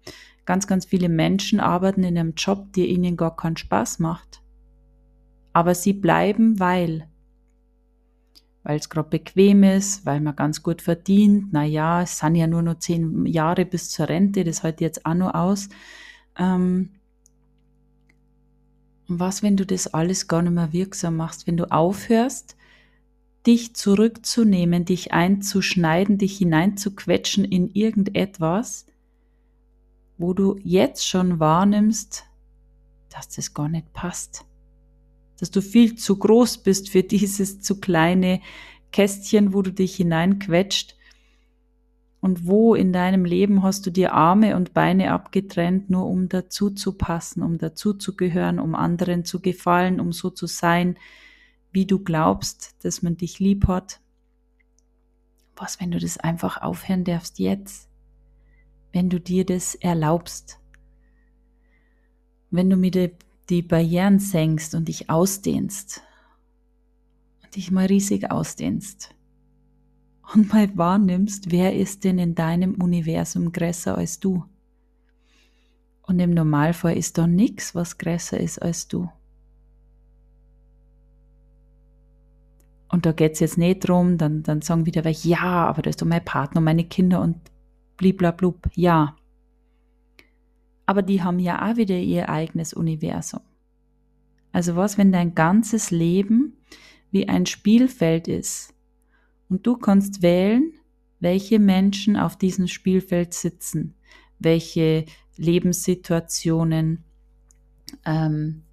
Ganz, 0.45 0.67
ganz 0.67 0.85
viele 0.85 1.09
Menschen 1.09 1.59
arbeiten 1.59 2.03
in 2.03 2.17
einem 2.17 2.33
Job, 2.35 2.71
der 2.73 2.87
ihnen 2.87 3.17
gar 3.17 3.35
keinen 3.35 3.57
Spaß 3.57 3.99
macht. 3.99 4.41
Aber 5.51 5.75
sie 5.75 5.93
bleiben, 5.93 6.59
weil 6.59 7.07
weil 8.63 8.77
es 8.77 8.89
gerade 8.89 9.09
bequem 9.09 9.63
ist, 9.63 10.05
weil 10.05 10.21
man 10.21 10.35
ganz 10.35 10.63
gut 10.63 10.81
verdient. 10.81 11.49
Na 11.51 11.63
ja, 11.63 12.01
es 12.01 12.19
sind 12.19 12.35
ja 12.35 12.47
nur 12.47 12.61
noch 12.61 12.79
zehn 12.79 13.25
Jahre 13.25 13.65
bis 13.65 13.89
zur 13.89 14.09
Rente, 14.09 14.43
das 14.43 14.63
hält 14.63 14.81
jetzt 14.81 15.05
auch 15.05 15.13
noch 15.13 15.33
aus. 15.33 15.69
Ähm, 16.37 16.89
und 19.09 19.19
was, 19.19 19.43
wenn 19.43 19.57
du 19.57 19.65
das 19.65 19.93
alles 19.93 20.27
gar 20.27 20.41
nicht 20.41 20.53
mehr 20.53 20.71
wirksam 20.71 21.17
machst, 21.17 21.45
wenn 21.45 21.57
du 21.57 21.69
aufhörst, 21.69 22.55
dich 23.45 23.75
zurückzunehmen, 23.75 24.85
dich 24.85 25.11
einzuschneiden, 25.11 26.17
dich 26.17 26.37
hineinzuquetschen 26.37 27.43
in 27.43 27.69
irgendetwas, 27.73 28.85
wo 30.17 30.33
du 30.33 30.57
jetzt 30.63 31.05
schon 31.05 31.41
wahrnimmst, 31.41 32.23
dass 33.09 33.27
das 33.27 33.53
gar 33.53 33.67
nicht 33.67 33.91
passt 33.91 34.45
dass 35.43 35.51
du 35.51 35.61
viel 35.61 35.95
zu 35.95 36.17
groß 36.17 36.59
bist 36.59 36.89
für 36.89 37.03
dieses 37.03 37.59
zu 37.59 37.81
kleine 37.81 38.39
Kästchen, 38.93 39.53
wo 39.53 39.61
du 39.61 39.73
dich 39.73 39.97
hineinquetscht. 39.97 40.95
Und 42.21 42.47
wo 42.47 42.75
in 42.75 42.93
deinem 42.93 43.25
Leben 43.25 43.61
hast 43.61 43.85
du 43.85 43.89
dir 43.89 44.13
Arme 44.13 44.55
und 44.55 44.73
Beine 44.73 45.11
abgetrennt, 45.11 45.89
nur 45.89 46.05
um 46.05 46.29
dazu 46.29 46.69
zu 46.69 46.93
passen, 46.93 47.43
um 47.43 47.57
dazu 47.57 47.93
zu 47.93 48.15
gehören, 48.15 48.57
um 48.57 48.73
anderen 48.73 49.25
zu 49.25 49.41
gefallen, 49.41 49.99
um 49.99 50.13
so 50.13 50.29
zu 50.29 50.47
sein, 50.47 50.95
wie 51.73 51.85
du 51.85 51.99
glaubst, 51.99 52.77
dass 52.85 53.01
man 53.01 53.17
dich 53.17 53.39
lieb 53.39 53.67
hat. 53.67 53.99
Was, 55.57 55.81
wenn 55.81 55.91
du 55.91 55.99
das 55.99 56.17
einfach 56.17 56.61
aufhören 56.61 57.03
darfst 57.03 57.37
jetzt? 57.37 57.89
Wenn 58.93 59.09
du 59.09 59.19
dir 59.19 59.45
das 59.45 59.75
erlaubst? 59.75 60.61
Wenn 62.49 62.69
du 62.69 62.77
mit 62.77 62.95
der 62.95 63.11
die 63.49 63.61
Barrieren 63.61 64.19
senkst 64.19 64.75
und 64.75 64.87
dich 64.87 65.09
ausdehnst 65.09 66.01
und 67.43 67.55
dich 67.55 67.71
mal 67.71 67.85
riesig 67.85 68.31
ausdehnst 68.31 69.13
und 70.33 70.53
mal 70.53 70.75
wahrnimmst, 70.77 71.51
wer 71.51 71.75
ist 71.75 72.03
denn 72.03 72.17
in 72.19 72.35
deinem 72.35 72.75
Universum 72.75 73.51
größer 73.51 73.97
als 73.97 74.19
du? 74.19 74.45
Und 76.01 76.19
im 76.19 76.31
Normalfall 76.31 76.97
ist 76.97 77.17
da 77.17 77.27
nichts, 77.27 77.75
was 77.75 77.97
größer 77.97 78.39
ist 78.39 78.61
als 78.61 78.87
du. 78.87 79.09
Und 82.89 83.05
da 83.05 83.11
geht 83.11 83.33
es 83.33 83.39
jetzt 83.39 83.57
nicht 83.57 83.87
drum, 83.87 84.17
dann, 84.17 84.43
dann 84.43 84.61
sagen 84.61 84.85
wieder 84.85 85.03
welche, 85.03 85.29
ja, 85.29 85.65
aber 85.65 85.81
da 85.81 85.89
ist 85.89 86.01
doch 86.01 86.05
mein 86.05 86.23
Partner, 86.23 86.61
meine 86.61 86.83
Kinder 86.83 87.21
und 87.21 87.37
bliblablub, 87.97 88.69
ja. 88.75 89.15
Aber 90.85 91.01
die 91.01 91.23
haben 91.23 91.39
ja 91.39 91.71
auch 91.71 91.77
wieder 91.77 91.97
ihr 91.97 92.29
eigenes 92.29 92.73
Universum. 92.73 93.41
Also 94.51 94.75
was, 94.75 94.97
wenn 94.97 95.11
dein 95.11 95.33
ganzes 95.35 95.91
Leben 95.91 96.57
wie 97.11 97.27
ein 97.27 97.45
Spielfeld 97.45 98.27
ist 98.27 98.73
und 99.49 99.65
du 99.65 99.77
kannst 99.77 100.21
wählen, 100.21 100.73
welche 101.19 101.59
Menschen 101.59 102.17
auf 102.17 102.37
diesem 102.37 102.67
Spielfeld 102.67 103.33
sitzen, 103.33 103.95
welche 104.39 105.05
Lebenssituationen, 105.37 107.03
ähm, 108.05 108.63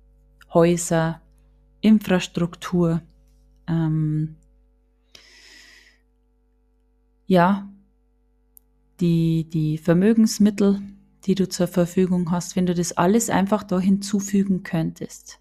Häuser, 0.53 1.23
Infrastruktur, 1.81 3.03
ähm, 3.69 4.37
ja, 7.27 7.71
die, 9.01 9.49
die 9.49 9.79
Vermögensmittel, 9.79 10.83
die 11.27 11.35
du 11.35 11.49
zur 11.49 11.69
Verfügung 11.69 12.31
hast, 12.31 12.57
wenn 12.57 12.67
du 12.67 12.75
das 12.75 12.93
alles 12.93 13.31
einfach 13.31 13.63
da 13.63 13.79
hinzufügen 13.79 14.63
könntest. 14.63 15.41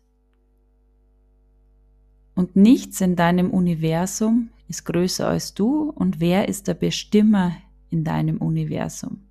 Und 2.35 2.55
nichts 2.55 3.01
in 3.01 3.15
deinem 3.15 3.51
Universum 3.51 4.49
ist 4.67 4.85
größer 4.85 5.27
als 5.27 5.53
du 5.53 5.89
und 5.89 6.19
wer 6.19 6.47
ist 6.47 6.67
der 6.67 6.73
Bestimmer 6.73 7.53
in 7.89 8.03
deinem 8.03 8.37
Universum? 8.37 9.25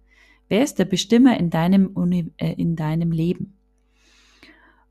Wer 0.48 0.62
ist 0.62 0.78
der 0.78 0.84
Bestimmer 0.84 1.38
in 1.38 1.50
deinem, 1.50 1.88
Uni 1.88 2.32
äh, 2.38 2.52
in 2.54 2.76
deinem 2.76 3.12
Leben? 3.12 3.58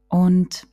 Und 0.07 0.67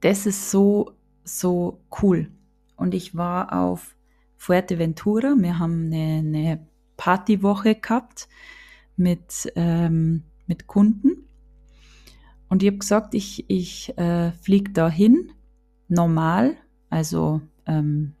das 0.00 0.26
ist 0.26 0.50
so, 0.50 0.92
so 1.24 1.80
cool. 2.02 2.30
Und 2.76 2.94
ich 2.94 3.16
war 3.16 3.52
auf 3.52 3.96
Fuerteventura, 4.36 5.34
wir 5.36 5.58
haben 5.58 5.86
eine, 5.86 6.18
eine 6.18 6.66
Partywoche 6.96 7.74
gehabt 7.74 8.28
mit, 8.98 9.52
ähm, 9.56 10.24
mit 10.46 10.66
Kunden. 10.66 11.28
Und 12.48 12.62
ich 12.62 12.68
habe 12.68 12.78
gesagt, 12.78 13.14
ich, 13.14 13.48
ich 13.48 13.96
äh, 13.98 14.32
fliege 14.32 14.72
da 14.72 14.88
hin, 14.88 15.32
normal, 15.88 16.56
also 16.90 17.40
ähm, 17.66 18.14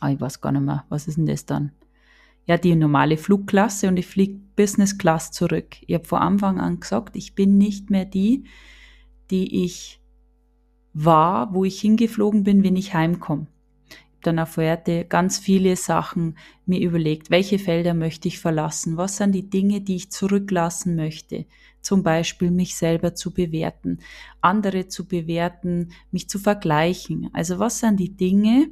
ah, 0.00 0.10
ich 0.10 0.20
weiß 0.20 0.40
gar 0.40 0.52
nicht 0.52 0.62
mehr, 0.62 0.84
was 0.88 1.08
ist 1.08 1.18
denn 1.18 1.26
das 1.26 1.46
dann? 1.46 1.72
Ja, 2.46 2.56
die 2.56 2.74
normale 2.74 3.16
Flugklasse 3.16 3.88
und 3.88 3.98
ich 3.98 4.06
fliege 4.06 4.40
Business 4.56 4.98
Class 4.98 5.30
zurück. 5.30 5.76
Ich 5.86 5.94
habe 5.94 6.04
vor 6.04 6.20
Anfang 6.20 6.58
an 6.58 6.80
gesagt, 6.80 7.16
ich 7.16 7.34
bin 7.34 7.58
nicht 7.58 7.90
mehr 7.90 8.04
die, 8.04 8.44
die 9.30 9.64
ich 9.64 10.00
war, 10.92 11.54
wo 11.54 11.64
ich 11.64 11.80
hingeflogen 11.80 12.42
bin, 12.42 12.64
wenn 12.64 12.76
ich 12.76 12.94
heimkomme 12.94 13.46
dann 14.22 14.38
auf 14.38 14.56
Werte 14.56 15.04
ganz 15.04 15.38
viele 15.38 15.76
Sachen 15.76 16.36
mir 16.66 16.80
überlegt, 16.80 17.30
welche 17.30 17.58
Felder 17.58 17.94
möchte 17.94 18.28
ich 18.28 18.38
verlassen, 18.38 18.96
was 18.96 19.16
sind 19.16 19.32
die 19.32 19.48
Dinge, 19.48 19.80
die 19.80 19.96
ich 19.96 20.10
zurücklassen 20.10 20.96
möchte, 20.96 21.46
zum 21.80 22.02
Beispiel 22.02 22.50
mich 22.50 22.76
selber 22.76 23.14
zu 23.14 23.32
bewerten, 23.32 23.98
andere 24.40 24.88
zu 24.88 25.06
bewerten, 25.06 25.92
mich 26.10 26.28
zu 26.28 26.38
vergleichen. 26.38 27.30
Also 27.32 27.58
was 27.58 27.80
sind 27.80 27.98
die 27.98 28.16
Dinge, 28.16 28.70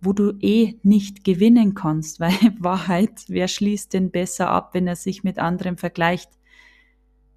wo 0.00 0.12
du 0.12 0.32
eh 0.40 0.74
nicht 0.82 1.24
gewinnen 1.24 1.74
kannst, 1.74 2.20
weil 2.20 2.34
Wahrheit, 2.58 3.24
wer 3.28 3.48
schließt 3.48 3.92
denn 3.92 4.10
besser 4.10 4.48
ab, 4.48 4.70
wenn 4.72 4.86
er 4.86 4.96
sich 4.96 5.24
mit 5.24 5.38
anderen 5.38 5.76
vergleicht? 5.76 6.30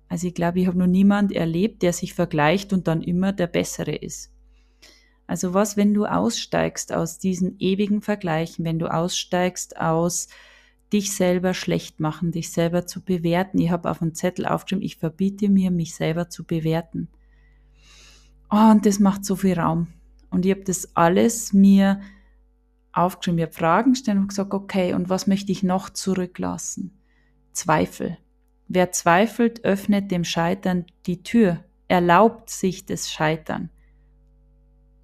Also 0.08 0.28
ich 0.28 0.34
glaube, 0.34 0.60
ich 0.60 0.68
habe 0.68 0.78
noch 0.78 0.88
niemand 0.88 1.32
erlebt, 1.32 1.84
der 1.84 1.94
sich 1.94 2.14
vergleicht 2.14 2.74
und 2.74 2.88
dann 2.88 3.02
immer 3.02 3.32
der 3.32 3.48
Bessere 3.48 3.96
ist. 3.96 4.32
Also 5.30 5.54
was, 5.54 5.78
wenn 5.78 5.94
du 5.94 6.08
aussteigst 6.08 6.92
aus 6.92 7.20
diesen 7.20 7.56
ewigen 7.60 8.02
Vergleichen, 8.02 8.66
wenn 8.66 8.80
du 8.80 8.92
aussteigst 8.92 9.80
aus 9.80 10.28
dich 10.92 11.16
selber 11.16 11.54
schlecht 11.54 12.00
machen, 12.00 12.32
dich 12.32 12.52
selber 12.52 12.88
zu 12.88 13.04
bewerten. 13.04 13.60
Ich 13.60 13.70
habe 13.70 13.92
auf 13.92 14.02
einen 14.02 14.16
Zettel 14.16 14.48
aufgeschrieben, 14.48 14.84
ich 14.84 14.98
verbiete 14.98 15.48
mir, 15.48 15.70
mich 15.70 15.94
selber 15.94 16.30
zu 16.30 16.46
bewerten. 16.46 17.10
Oh, 18.50 18.72
und 18.72 18.88
das 18.88 18.98
macht 18.98 19.24
so 19.24 19.36
viel 19.36 19.54
Raum. 19.54 19.90
Und 20.32 20.48
ich 20.48 20.52
habe 20.52 20.64
das 20.64 20.96
alles 20.96 21.54
mir 21.54 22.02
aufgeschrieben. 22.92 23.42
Habe 23.44 23.54
Fragen 23.54 23.92
gestellt 23.92 24.18
und 24.18 24.30
gesagt, 24.30 24.52
okay, 24.52 24.96
und 24.96 25.10
was 25.10 25.28
möchte 25.28 25.52
ich 25.52 25.62
noch 25.62 25.92
zurücklassen? 25.92 26.98
Zweifel. 27.52 28.18
Wer 28.68 28.92
zweifelt, 28.92 29.64
öffnet 29.64 30.10
dem 30.10 30.24
Scheitern 30.24 30.88
die 31.06 31.22
Tür, 31.22 31.64
erlaubt 31.88 32.50
sich 32.50 32.88
das 32.88 33.12
Scheitern. 33.12 33.70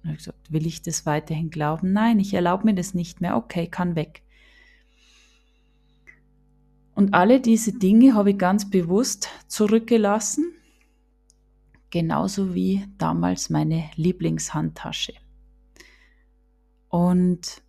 Und 0.06 0.12
ich 0.12 0.18
gesagt, 0.18 0.52
will 0.52 0.66
ich 0.66 0.82
das 0.82 1.04
weiterhin 1.04 1.50
glauben? 1.50 1.92
Nein, 1.92 2.20
ich 2.20 2.32
erlaube 2.32 2.64
mir 2.64 2.74
das 2.74 2.94
nicht 2.94 3.20
mehr. 3.20 3.36
Okay, 3.36 3.66
kann 3.66 3.96
weg. 3.96 4.22
Und 6.94 7.12
alle 7.12 7.40
diese 7.40 7.72
Dinge 7.72 8.14
habe 8.14 8.30
ich 8.30 8.38
ganz 8.38 8.70
bewusst 8.70 9.28
zurückgelassen, 9.48 10.52
genauso 11.90 12.54
wie 12.54 12.86
damals 12.96 13.50
meine 13.50 13.90
Lieblingshandtasche. 13.96 15.12
Und 16.88 17.62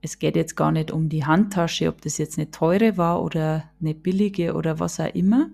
es 0.00 0.18
geht 0.18 0.36
jetzt 0.36 0.54
gar 0.54 0.72
nicht 0.72 0.90
um 0.90 1.08
die 1.08 1.24
Handtasche, 1.24 1.88
ob 1.88 2.00
das 2.00 2.18
jetzt 2.18 2.38
eine 2.38 2.50
teure 2.50 2.96
war 2.96 3.22
oder 3.22 3.70
eine 3.80 3.94
billige 3.94 4.54
oder 4.54 4.78
was 4.78 5.00
auch 5.00 5.14
immer, 5.14 5.50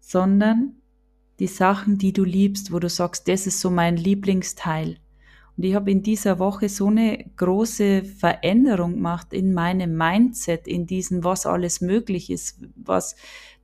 sondern 0.00 0.77
die 1.38 1.46
Sachen, 1.46 1.98
die 1.98 2.12
du 2.12 2.24
liebst, 2.24 2.72
wo 2.72 2.78
du 2.78 2.88
sagst, 2.88 3.28
das 3.28 3.46
ist 3.46 3.60
so 3.60 3.70
mein 3.70 3.96
Lieblingsteil. 3.96 4.98
Und 5.56 5.64
ich 5.64 5.74
habe 5.74 5.90
in 5.90 6.02
dieser 6.02 6.38
Woche 6.38 6.68
so 6.68 6.86
eine 6.86 7.24
große 7.36 8.04
Veränderung 8.04 8.94
gemacht 8.94 9.32
in 9.32 9.54
meinem 9.54 9.96
Mindset, 9.96 10.68
in 10.68 10.86
diesem, 10.86 11.24
was 11.24 11.46
alles 11.46 11.80
möglich 11.80 12.30
ist, 12.30 12.60
was 12.76 13.16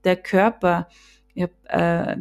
der 0.02 0.16
Körper, 0.16 0.88
ich 1.34 1.44
habe 1.44 1.52
äh, 1.68 2.16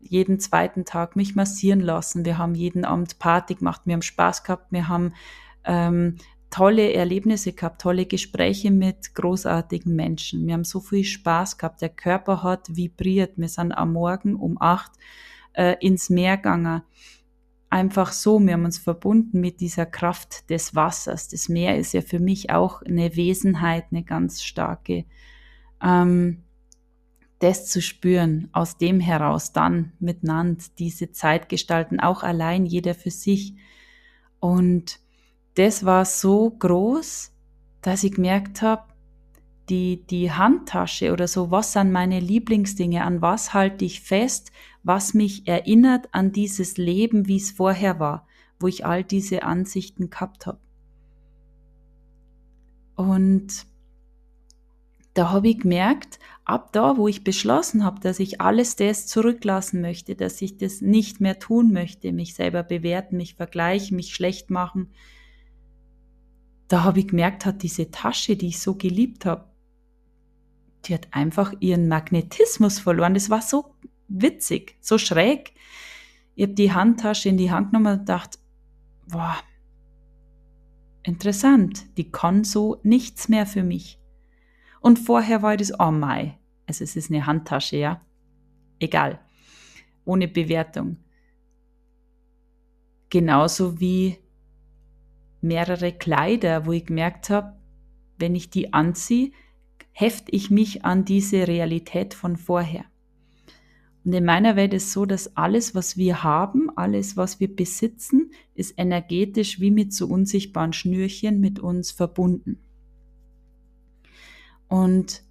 jeden 0.00 0.38
zweiten 0.40 0.84
Tag 0.84 1.16
mich 1.16 1.34
massieren 1.34 1.80
lassen, 1.80 2.24
wir 2.24 2.38
haben 2.38 2.54
jeden 2.54 2.84
Abend 2.84 3.18
Party 3.18 3.54
gemacht, 3.54 3.82
wir 3.84 3.94
haben 3.94 4.02
Spaß 4.02 4.42
gehabt, 4.42 4.70
wir 4.70 4.88
haben 4.88 5.12
ähm, 5.64 6.16
tolle 6.54 6.92
Erlebnisse 6.92 7.52
gehabt, 7.52 7.82
tolle 7.82 8.06
Gespräche 8.06 8.70
mit 8.70 9.12
großartigen 9.16 9.96
Menschen. 9.96 10.46
Wir 10.46 10.54
haben 10.54 10.62
so 10.62 10.78
viel 10.78 11.02
Spaß 11.02 11.58
gehabt. 11.58 11.82
Der 11.82 11.88
Körper 11.88 12.44
hat 12.44 12.76
vibriert. 12.76 13.32
Wir 13.36 13.48
sind 13.48 13.72
am 13.72 13.92
Morgen 13.92 14.36
um 14.36 14.56
acht 14.60 14.92
äh, 15.54 15.74
ins 15.80 16.10
Meer 16.10 16.36
gegangen. 16.36 16.82
Einfach 17.70 18.12
so, 18.12 18.38
wir 18.38 18.52
haben 18.52 18.64
uns 18.64 18.78
verbunden 18.78 19.40
mit 19.40 19.58
dieser 19.58 19.84
Kraft 19.84 20.48
des 20.48 20.76
Wassers. 20.76 21.26
Das 21.26 21.48
Meer 21.48 21.76
ist 21.76 21.92
ja 21.92 22.02
für 22.02 22.20
mich 22.20 22.50
auch 22.50 22.82
eine 22.82 23.16
Wesenheit, 23.16 23.86
eine 23.90 24.04
ganz 24.04 24.44
starke. 24.44 25.06
Ähm, 25.82 26.44
das 27.40 27.66
zu 27.66 27.82
spüren, 27.82 28.48
aus 28.52 28.78
dem 28.78 29.00
heraus 29.00 29.52
dann 29.52 29.92
miteinander 29.98 30.62
diese 30.78 31.10
Zeit 31.10 31.48
gestalten, 31.48 31.98
auch 31.98 32.22
allein 32.22 32.64
jeder 32.64 32.94
für 32.94 33.10
sich. 33.10 33.56
Und 34.38 35.00
das 35.54 35.84
war 35.84 36.04
so 36.04 36.50
groß, 36.50 37.32
dass 37.82 38.04
ich 38.04 38.12
gemerkt 38.12 38.62
habe, 38.62 38.84
die, 39.68 40.04
die 40.06 40.30
Handtasche 40.30 41.12
oder 41.12 41.26
so, 41.26 41.50
was 41.50 41.72
sind 41.72 41.90
meine 41.90 42.20
Lieblingsdinge, 42.20 43.02
an 43.02 43.22
was 43.22 43.54
halte 43.54 43.84
ich 43.84 44.00
fest, 44.02 44.52
was 44.82 45.14
mich 45.14 45.46
erinnert 45.48 46.08
an 46.12 46.32
dieses 46.32 46.76
Leben, 46.76 47.28
wie 47.28 47.36
es 47.36 47.50
vorher 47.50 47.98
war, 47.98 48.26
wo 48.60 48.66
ich 48.66 48.84
all 48.84 49.04
diese 49.04 49.42
Ansichten 49.42 50.10
gehabt 50.10 50.46
habe. 50.46 50.60
Und 52.96 53.66
da 55.14 55.30
habe 55.30 55.48
ich 55.48 55.60
gemerkt, 55.60 56.18
ab 56.44 56.72
da, 56.72 56.96
wo 56.96 57.08
ich 57.08 57.24
beschlossen 57.24 57.84
habe, 57.84 58.00
dass 58.00 58.20
ich 58.20 58.40
alles 58.40 58.76
das 58.76 59.06
zurücklassen 59.06 59.80
möchte, 59.80 60.14
dass 60.14 60.42
ich 60.42 60.58
das 60.58 60.80
nicht 60.80 61.20
mehr 61.20 61.38
tun 61.38 61.72
möchte, 61.72 62.12
mich 62.12 62.34
selber 62.34 62.62
bewerten, 62.62 63.16
mich 63.16 63.34
vergleichen, 63.34 63.96
mich 63.96 64.14
schlecht 64.14 64.50
machen, 64.50 64.90
da 66.68 66.82
habe 66.84 67.00
ich 67.00 67.08
gemerkt, 67.08 67.46
hat 67.46 67.62
diese 67.62 67.90
Tasche, 67.90 68.36
die 68.36 68.48
ich 68.48 68.60
so 68.60 68.74
geliebt 68.74 69.26
habe, 69.26 69.50
die 70.86 70.94
hat 70.94 71.08
einfach 71.12 71.54
ihren 71.60 71.88
Magnetismus 71.88 72.78
verloren. 72.78 73.14
Das 73.14 73.30
war 73.30 73.42
so 73.42 73.74
witzig, 74.08 74.76
so 74.80 74.98
schräg. 74.98 75.54
Ich 76.34 76.44
habe 76.44 76.54
die 76.54 76.72
Handtasche 76.72 77.28
in 77.28 77.36
die 77.36 77.50
Hand 77.50 77.70
genommen 77.70 77.92
und 77.92 77.98
gedacht, 78.00 78.38
boah, 79.06 79.36
interessant, 81.02 81.96
die 81.96 82.10
kann 82.10 82.44
so 82.44 82.80
nichts 82.82 83.28
mehr 83.28 83.46
für 83.46 83.62
mich. 83.62 84.00
Und 84.80 84.98
vorher 84.98 85.42
war 85.42 85.56
das, 85.56 85.78
oh 85.78 85.90
mai, 85.90 86.38
also 86.66 86.84
es 86.84 86.96
ist 86.96 87.10
eine 87.10 87.26
Handtasche, 87.26 87.76
ja, 87.76 88.00
egal, 88.78 89.20
ohne 90.04 90.28
Bewertung. 90.28 90.98
Genauso 93.08 93.80
wie 93.80 94.18
mehrere 95.44 95.92
Kleider, 95.92 96.66
wo 96.66 96.72
ich 96.72 96.86
gemerkt 96.86 97.30
habe, 97.30 97.56
wenn 98.18 98.34
ich 98.34 98.50
die 98.50 98.72
anziehe, 98.72 99.30
hefte 99.92 100.32
ich 100.32 100.50
mich 100.50 100.84
an 100.84 101.04
diese 101.04 101.46
Realität 101.46 102.14
von 102.14 102.36
vorher. 102.36 102.84
Und 104.04 104.12
in 104.12 104.24
meiner 104.24 104.56
Welt 104.56 104.74
ist 104.74 104.92
so, 104.92 105.06
dass 105.06 105.36
alles, 105.36 105.74
was 105.74 105.96
wir 105.96 106.22
haben, 106.22 106.68
alles, 106.76 107.16
was 107.16 107.40
wir 107.40 107.54
besitzen, 107.54 108.32
ist 108.54 108.74
energetisch 108.76 109.60
wie 109.60 109.70
mit 109.70 109.94
so 109.94 110.06
unsichtbaren 110.06 110.72
Schnürchen 110.72 111.40
mit 111.40 111.58
uns 111.58 111.90
verbunden. 111.90 112.58
Und 114.68 115.22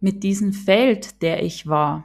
mit 0.00 0.22
diesem 0.22 0.52
Feld, 0.52 1.22
der 1.22 1.42
ich 1.42 1.66
war, 1.66 2.04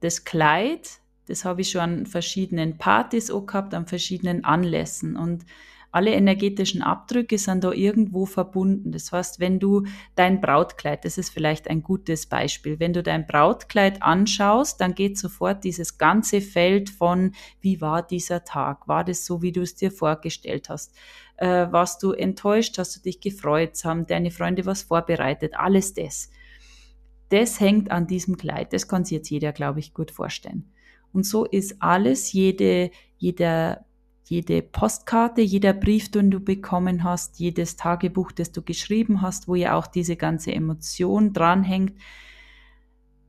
das 0.00 0.24
Kleid, 0.24 1.00
das 1.26 1.44
habe 1.44 1.60
ich 1.60 1.70
schon 1.70 1.80
an 1.80 2.06
verschiedenen 2.06 2.76
Partys 2.76 3.30
auch 3.30 3.46
gehabt, 3.46 3.72
an 3.74 3.86
verschiedenen 3.86 4.44
Anlässen. 4.44 5.16
Und 5.16 5.44
alle 5.92 6.12
energetischen 6.12 6.82
Abdrücke 6.82 7.36
sind 7.36 7.64
da 7.64 7.72
irgendwo 7.72 8.26
verbunden. 8.26 8.92
Das 8.92 9.10
heißt, 9.10 9.40
wenn 9.40 9.58
du 9.58 9.84
dein 10.14 10.40
Brautkleid, 10.40 11.04
das 11.04 11.18
ist 11.18 11.30
vielleicht 11.30 11.68
ein 11.68 11.82
gutes 11.82 12.26
Beispiel, 12.26 12.78
wenn 12.78 12.92
du 12.92 13.02
dein 13.02 13.26
Brautkleid 13.26 14.02
anschaust, 14.02 14.80
dann 14.80 14.94
geht 14.94 15.18
sofort 15.18 15.64
dieses 15.64 15.98
ganze 15.98 16.40
Feld 16.40 16.90
von, 16.90 17.32
wie 17.60 17.80
war 17.80 18.02
dieser 18.02 18.44
Tag? 18.44 18.86
War 18.86 19.04
das 19.04 19.26
so, 19.26 19.42
wie 19.42 19.52
du 19.52 19.62
es 19.62 19.74
dir 19.74 19.90
vorgestellt 19.90 20.68
hast? 20.68 20.94
Äh, 21.36 21.66
warst 21.70 22.02
du 22.02 22.12
enttäuscht? 22.12 22.78
Hast 22.78 22.94
du 22.96 23.00
dich 23.00 23.20
gefreut? 23.20 23.72
Haben 23.82 24.06
deine 24.06 24.30
Freunde 24.30 24.66
was 24.66 24.82
vorbereitet? 24.82 25.54
Alles 25.56 25.94
das. 25.94 26.30
Das 27.30 27.58
hängt 27.58 27.90
an 27.90 28.06
diesem 28.06 28.36
Kleid. 28.36 28.72
Das 28.72 28.86
kann 28.86 29.04
sich 29.04 29.16
jetzt 29.16 29.30
jeder, 29.30 29.52
glaube 29.52 29.80
ich, 29.80 29.94
gut 29.94 30.10
vorstellen. 30.10 30.70
Und 31.12 31.24
so 31.24 31.44
ist 31.44 31.76
alles, 31.80 32.32
jede, 32.32 32.90
jeder 33.18 33.84
jede 34.30 34.62
Postkarte, 34.62 35.40
jeder 35.40 35.72
Brief, 35.72 36.08
den 36.08 36.30
du 36.30 36.38
bekommen 36.38 37.02
hast, 37.02 37.40
jedes 37.40 37.74
Tagebuch, 37.74 38.30
das 38.30 38.52
du 38.52 38.62
geschrieben 38.62 39.22
hast, 39.22 39.48
wo 39.48 39.56
ja 39.56 39.74
auch 39.74 39.88
diese 39.88 40.14
ganze 40.14 40.52
Emotion 40.52 41.32
dranhängt. 41.32 41.98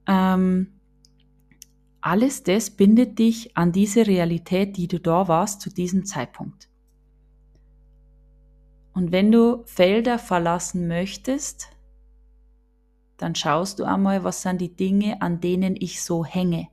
Ähm, 0.06 0.80
alles 2.02 2.44
das 2.44 2.70
bindet 2.70 3.18
dich 3.18 3.58
an 3.58 3.72
diese 3.72 4.06
Realität, 4.06 4.78
die 4.78 4.88
du 4.88 5.00
da 5.00 5.28
warst 5.28 5.62
zu 5.62 5.72
diesem 5.72 6.06
Zeitpunkt. 6.06 6.70
Und 8.94 9.12
wenn 9.12 9.32
du 9.32 9.64
Felder 9.66 10.20
verlassen 10.20 10.88
möchtest, 10.88 11.70
dann 13.18 13.34
schaust 13.34 13.80
du 13.80 13.86
einmal, 13.86 14.24
was 14.24 14.44
sind 14.44 14.62
die 14.62 14.76
Dinge, 14.76 15.20
an 15.20 15.42
denen 15.42 15.76
ich 15.76 16.04
so 16.04 16.24
hänge. 16.24 16.68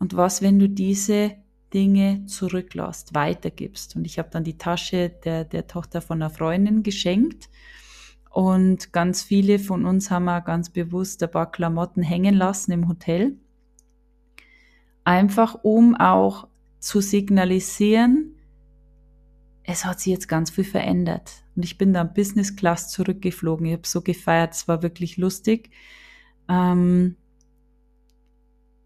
Und 0.00 0.16
was, 0.16 0.42
wenn 0.42 0.58
du 0.58 0.68
diese 0.68 1.36
Dinge 1.72 2.26
zurücklässt, 2.26 3.14
weitergibst. 3.14 3.96
Und 3.96 4.04
ich 4.04 4.18
habe 4.18 4.30
dann 4.30 4.44
die 4.44 4.58
Tasche 4.58 5.10
der, 5.24 5.44
der 5.44 5.66
Tochter 5.66 6.00
von 6.00 6.20
einer 6.20 6.30
Freundin 6.30 6.82
geschenkt. 6.82 7.48
Und 8.30 8.92
ganz 8.92 9.22
viele 9.22 9.58
von 9.58 9.84
uns 9.84 10.10
haben 10.10 10.28
auch 10.28 10.44
ganz 10.44 10.70
bewusst 10.70 11.22
ein 11.22 11.30
paar 11.30 11.50
Klamotten 11.50 12.02
hängen 12.02 12.34
lassen 12.34 12.72
im 12.72 12.88
Hotel. 12.88 13.36
Einfach 15.04 15.56
um 15.62 15.96
auch 15.96 16.46
zu 16.78 17.00
signalisieren, 17.00 18.36
es 19.64 19.84
hat 19.84 20.00
sich 20.00 20.12
jetzt 20.12 20.28
ganz 20.28 20.50
viel 20.50 20.64
verändert. 20.64 21.44
Und 21.54 21.64
ich 21.64 21.78
bin 21.78 21.92
dann 21.92 22.14
Business 22.14 22.56
Class 22.56 22.88
zurückgeflogen. 22.88 23.66
Ich 23.66 23.72
habe 23.72 23.86
so 23.86 24.00
gefeiert, 24.00 24.54
es 24.54 24.68
war 24.68 24.82
wirklich 24.82 25.16
lustig. 25.16 25.70
Ähm, 26.48 27.16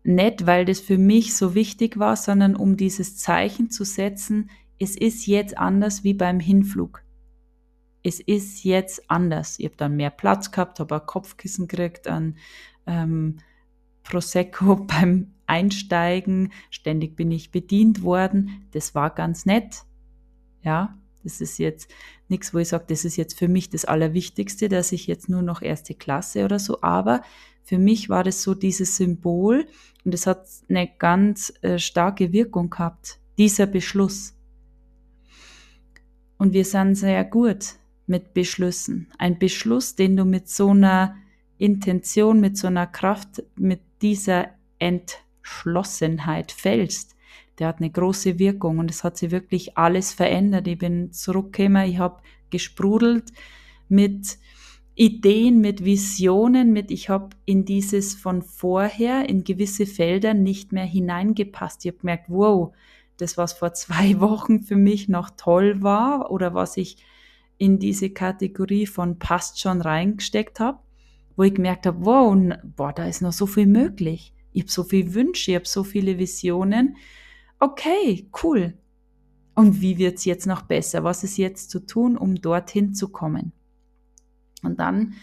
nicht, 0.04 0.46
weil 0.46 0.66
das 0.66 0.80
für 0.80 0.98
mich 0.98 1.34
so 1.34 1.54
wichtig 1.54 1.98
war, 1.98 2.14
sondern 2.16 2.54
um 2.54 2.76
dieses 2.76 3.16
Zeichen 3.16 3.70
zu 3.70 3.84
setzen, 3.84 4.50
es 4.78 4.96
ist 4.96 5.26
jetzt 5.26 5.56
anders 5.56 6.04
wie 6.04 6.14
beim 6.14 6.40
Hinflug. 6.40 7.02
Es 8.02 8.20
ist 8.20 8.64
jetzt 8.64 9.10
anders. 9.10 9.58
Ich 9.58 9.64
habe 9.64 9.76
dann 9.76 9.96
mehr 9.96 10.10
Platz 10.10 10.50
gehabt, 10.50 10.78
habe 10.78 10.96
ein 10.96 11.06
Kopfkissen 11.06 11.68
gekriegt, 11.68 12.06
an 12.06 12.36
ähm, 12.86 13.38
Prosecco 14.02 14.76
beim 14.86 15.32
Einsteigen. 15.46 16.52
Ständig 16.70 17.16
bin 17.16 17.30
ich 17.30 17.50
bedient 17.50 18.02
worden. 18.02 18.66
Das 18.72 18.94
war 18.94 19.08
ganz 19.08 19.46
nett. 19.46 19.84
Ja, 20.62 20.98
das 21.22 21.40
ist 21.40 21.58
jetzt 21.58 21.90
nichts, 22.28 22.52
wo 22.52 22.58
ich 22.58 22.68
sage, 22.68 22.84
das 22.88 23.06
ist 23.06 23.16
jetzt 23.16 23.38
für 23.38 23.48
mich 23.48 23.70
das 23.70 23.86
Allerwichtigste, 23.86 24.68
dass 24.68 24.92
ich 24.92 25.06
jetzt 25.06 25.30
nur 25.30 25.40
noch 25.40 25.62
erste 25.62 25.94
Klasse 25.94 26.44
oder 26.44 26.58
so. 26.58 26.82
Aber 26.82 27.22
für 27.64 27.78
mich 27.78 28.08
war 28.10 28.22
das 28.22 28.42
so 28.42 28.54
dieses 28.54 28.96
Symbol 28.96 29.66
und 30.04 30.14
es 30.14 30.26
hat 30.26 30.46
eine 30.68 30.88
ganz 30.98 31.52
äh, 31.62 31.78
starke 31.78 32.32
Wirkung 32.32 32.70
gehabt, 32.70 33.18
dieser 33.38 33.66
Beschluss. 33.66 34.34
Und 36.36 36.52
wir 36.52 36.64
sind 36.64 36.94
sehr 36.94 37.24
gut 37.24 37.76
mit 38.06 38.34
Beschlüssen. 38.34 39.08
Ein 39.18 39.38
Beschluss, 39.38 39.94
den 39.94 40.16
du 40.16 40.26
mit 40.26 40.48
so 40.48 40.70
einer 40.70 41.16
Intention, 41.56 42.38
mit 42.38 42.58
so 42.58 42.66
einer 42.66 42.86
Kraft, 42.86 43.42
mit 43.56 43.80
dieser 44.02 44.50
Entschlossenheit 44.78 46.52
fällst, 46.52 47.16
der 47.58 47.68
hat 47.68 47.78
eine 47.78 47.90
große 47.90 48.38
Wirkung 48.38 48.78
und 48.78 48.90
es 48.90 49.04
hat 49.04 49.16
sich 49.16 49.30
wirklich 49.30 49.78
alles 49.78 50.12
verändert. 50.12 50.66
Ich 50.66 50.78
bin 50.78 51.12
zurückgekommen, 51.12 51.88
ich 51.88 51.98
habe 51.98 52.20
gesprudelt 52.50 53.32
mit 53.88 54.38
Ideen, 54.96 55.60
mit 55.60 55.84
Visionen, 55.84 56.72
mit 56.72 56.92
ich 56.92 57.08
habe 57.08 57.30
in 57.44 57.64
dieses 57.64 58.14
von 58.14 58.42
vorher 58.42 59.28
in 59.28 59.42
gewisse 59.42 59.86
Felder 59.86 60.34
nicht 60.34 60.72
mehr 60.72 60.84
hineingepasst. 60.84 61.84
Ich 61.84 61.90
habe 61.90 61.98
gemerkt, 61.98 62.26
wow, 62.28 62.72
das, 63.16 63.36
was 63.36 63.54
vor 63.54 63.72
zwei 63.74 64.20
Wochen 64.20 64.60
für 64.60 64.76
mich 64.76 65.08
noch 65.08 65.30
toll 65.36 65.82
war 65.82 66.30
oder 66.30 66.54
was 66.54 66.76
ich 66.76 66.96
in 67.58 67.78
diese 67.78 68.10
Kategorie 68.10 68.86
von 68.86 69.18
passt 69.18 69.60
schon 69.60 69.80
reingesteckt 69.80 70.60
habe, 70.60 70.78
wo 71.36 71.42
ich 71.42 71.54
gemerkt 71.54 71.86
habe, 71.86 72.04
wow, 72.04 72.36
boah, 72.76 72.92
da 72.92 73.06
ist 73.06 73.22
noch 73.22 73.32
so 73.32 73.46
viel 73.46 73.66
möglich. 73.66 74.32
Ich 74.52 74.62
habe 74.62 74.70
so 74.70 74.84
viele 74.84 75.14
Wünsche, 75.14 75.50
ich 75.50 75.54
habe 75.56 75.66
so 75.66 75.82
viele 75.82 76.18
Visionen. 76.18 76.96
Okay, 77.58 78.28
cool. 78.42 78.74
Und 79.56 79.80
wie 79.80 79.98
wird's 79.98 80.24
jetzt 80.24 80.46
noch 80.46 80.62
besser? 80.62 81.02
Was 81.02 81.24
ist 81.24 81.36
jetzt 81.36 81.70
zu 81.70 81.80
tun, 81.80 82.16
um 82.16 82.36
dorthin 82.36 82.94
zu 82.94 83.08
kommen? 83.08 83.52
Und 84.66 84.80
dann 84.80 85.14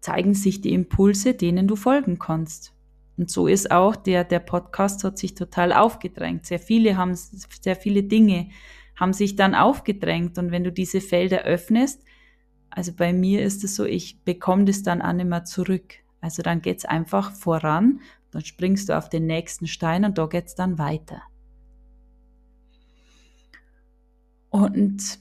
zeigen 0.00 0.34
sich 0.34 0.60
die 0.60 0.72
Impulse, 0.72 1.34
denen 1.34 1.66
du 1.66 1.76
folgen 1.76 2.18
kannst. 2.18 2.72
Und 3.16 3.30
so 3.30 3.46
ist 3.46 3.70
auch 3.70 3.96
der, 3.96 4.24
der 4.24 4.40
Podcast 4.40 5.04
hat 5.04 5.18
sich 5.18 5.34
total 5.34 5.72
aufgedrängt. 5.72 6.46
Sehr 6.46 6.58
viele 6.58 6.96
haben, 6.96 7.14
sehr 7.14 7.76
viele 7.76 8.02
Dinge 8.02 8.50
haben 8.96 9.12
sich 9.12 9.36
dann 9.36 9.54
aufgedrängt. 9.54 10.38
Und 10.38 10.50
wenn 10.50 10.64
du 10.64 10.72
diese 10.72 11.00
Felder 11.00 11.42
öffnest, 11.42 12.02
also 12.70 12.92
bei 12.92 13.12
mir 13.12 13.42
ist 13.42 13.62
es 13.62 13.76
so, 13.76 13.84
ich 13.84 14.22
bekomme 14.24 14.64
das 14.64 14.82
dann 14.82 15.00
auch 15.00 15.12
nicht 15.12 15.28
mehr 15.28 15.44
zurück. 15.44 15.94
Also 16.20 16.42
dann 16.42 16.60
geht's 16.60 16.84
einfach 16.84 17.32
voran, 17.32 18.00
dann 18.30 18.44
springst 18.44 18.88
du 18.88 18.98
auf 18.98 19.08
den 19.08 19.26
nächsten 19.26 19.66
Stein 19.66 20.04
und 20.04 20.18
da 20.18 20.26
geht's 20.26 20.54
dann 20.54 20.78
weiter. 20.78 21.22
Und 24.48 25.18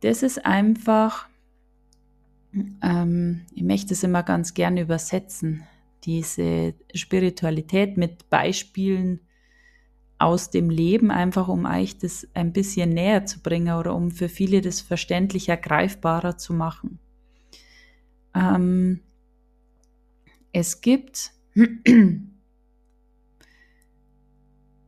das 0.00 0.22
ist 0.22 0.44
einfach, 0.44 1.29
ähm, 2.82 3.42
ich 3.54 3.62
möchte 3.62 3.94
es 3.94 4.02
immer 4.02 4.22
ganz 4.22 4.54
gerne 4.54 4.82
übersetzen, 4.82 5.62
diese 6.04 6.74
Spiritualität 6.94 7.96
mit 7.96 8.30
Beispielen 8.30 9.20
aus 10.18 10.50
dem 10.50 10.70
Leben, 10.70 11.10
einfach 11.10 11.48
um 11.48 11.64
euch 11.64 11.98
das 11.98 12.28
ein 12.34 12.52
bisschen 12.52 12.90
näher 12.90 13.24
zu 13.26 13.40
bringen 13.40 13.74
oder 13.74 13.94
um 13.94 14.10
für 14.10 14.28
viele 14.28 14.60
das 14.60 14.80
verständlicher, 14.80 15.56
greifbarer 15.56 16.36
zu 16.36 16.52
machen. 16.52 16.98
Ähm, 18.34 19.00
es 20.52 20.80
gibt 20.80 21.32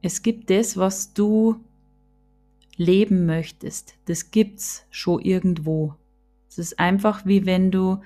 es 0.03 0.23
gibt 0.23 0.51
das, 0.51 0.77
was 0.77 1.15
du 1.15 1.65
leben 2.77 3.27
möchtest. 3.27 3.95
Das 4.07 4.31
gibt's 4.31 4.85
schon 4.91 5.21
irgendwo. 5.21 5.95
Es 6.53 6.59
ist 6.59 6.79
einfach 6.79 7.27
wie 7.27 7.47
wenn 7.47 7.71
du 7.71 8.01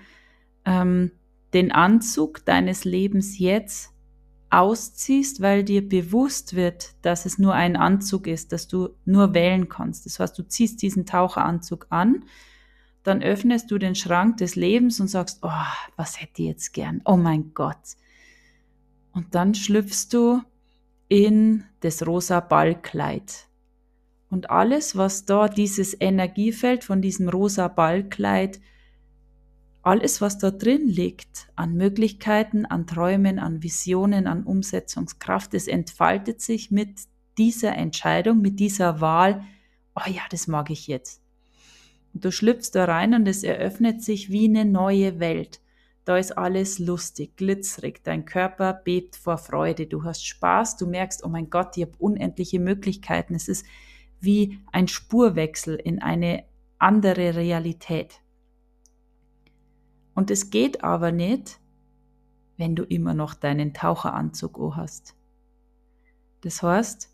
ähm, 0.64 1.11
den 1.52 1.72
Anzug 1.72 2.44
deines 2.44 2.85
Lebens 2.85 3.38
jetzt 3.38 3.90
ausziehst, 4.50 5.40
weil 5.40 5.64
dir 5.64 5.87
bewusst 5.87 6.54
wird, 6.54 6.94
dass 7.02 7.26
es 7.26 7.38
nur 7.38 7.54
ein 7.54 7.76
Anzug 7.76 8.26
ist, 8.26 8.52
dass 8.52 8.68
du 8.68 8.90
nur 9.04 9.35
wählen 9.35 9.68
kannst. 9.68 10.06
Das 10.06 10.20
heißt, 10.20 10.38
du 10.38 10.46
ziehst 10.46 10.82
diesen 10.82 11.06
Taucheranzug 11.06 11.87
an, 11.90 12.24
dann 13.02 13.22
öffnest 13.22 13.70
du 13.70 13.78
den 13.78 13.94
Schrank 13.94 14.38
des 14.38 14.56
Lebens 14.56 15.00
und 15.00 15.09
sagst, 15.09 15.40
oh, 15.42 15.50
was 15.96 16.20
hätte 16.20 16.42
ich 16.42 16.48
jetzt 16.48 16.72
gern? 16.72 17.02
Oh 17.04 17.16
mein 17.16 17.54
Gott. 17.54 17.96
Und 19.12 19.35
dann 19.35 19.54
schlüpfst 19.54 20.09
du 20.12 20.42
in 21.09 21.64
das 21.80 22.06
rosa 22.06 22.40
Ballkleid. 22.40 23.45
Und 24.28 24.50
alles, 24.50 24.96
was 24.96 25.24
da 25.24 25.48
dieses 25.48 25.96
Energiefeld 26.00 26.84
von 26.84 27.00
diesem 27.00 27.28
rosa 27.28 27.68
Ballkleid 27.68 28.60
alles, 29.86 30.20
was 30.20 30.36
da 30.38 30.50
drin 30.50 30.88
liegt, 30.88 31.48
an 31.54 31.74
Möglichkeiten, 31.74 32.66
an 32.66 32.88
Träumen, 32.88 33.38
an 33.38 33.62
Visionen, 33.62 34.26
an 34.26 34.42
Umsetzungskraft, 34.42 35.54
es 35.54 35.68
entfaltet 35.68 36.40
sich 36.40 36.72
mit 36.72 37.02
dieser 37.38 37.76
Entscheidung, 37.76 38.40
mit 38.40 38.58
dieser 38.58 39.00
Wahl, 39.00 39.44
oh 39.94 40.10
ja, 40.10 40.22
das 40.30 40.48
mag 40.48 40.70
ich 40.70 40.88
jetzt. 40.88 41.22
Und 42.12 42.24
du 42.24 42.32
schlüpfst 42.32 42.72
da 42.72 42.86
rein 42.86 43.14
und 43.14 43.28
es 43.28 43.44
eröffnet 43.44 44.02
sich 44.02 44.28
wie 44.32 44.48
eine 44.48 44.64
neue 44.64 45.20
Welt. 45.20 45.60
Da 46.04 46.16
ist 46.16 46.36
alles 46.36 46.80
lustig, 46.80 47.36
glitzerig, 47.36 48.02
dein 48.02 48.24
Körper 48.24 48.72
bebt 48.72 49.14
vor 49.14 49.38
Freude, 49.38 49.86
du 49.86 50.02
hast 50.02 50.26
Spaß, 50.26 50.78
du 50.78 50.88
merkst, 50.88 51.24
oh 51.24 51.28
mein 51.28 51.48
Gott, 51.48 51.76
ich 51.76 51.84
habe 51.84 51.94
unendliche 51.98 52.58
Möglichkeiten. 52.58 53.36
Es 53.36 53.46
ist 53.46 53.64
wie 54.20 54.59
ein 54.72 54.88
Spurwechsel 54.88 55.76
in 55.76 56.02
eine 56.02 56.44
andere 56.79 57.35
Realität. 57.35 58.20
Und 60.14 60.31
es 60.31 60.50
geht 60.50 60.83
aber 60.83 61.12
nicht, 61.12 61.61
wenn 62.57 62.74
du 62.74 62.85
immer 62.85 63.14
noch 63.14 63.35
deinen 63.35 63.74
Taucheranzug 63.74 64.59
hast. 64.74 65.14
Das 66.40 66.62
heißt, 66.62 67.11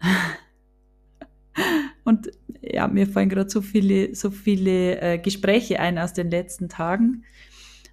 und 2.04 2.30
ja, 2.60 2.88
mir 2.88 3.06
fallen 3.06 3.28
gerade 3.28 3.50
so 3.50 3.62
viele, 3.62 4.14
so 4.14 4.30
viele 4.30 5.00
äh, 5.00 5.18
Gespräche 5.18 5.80
ein 5.80 5.98
aus 5.98 6.12
den 6.12 6.30
letzten 6.30 6.68
Tagen, 6.68 7.24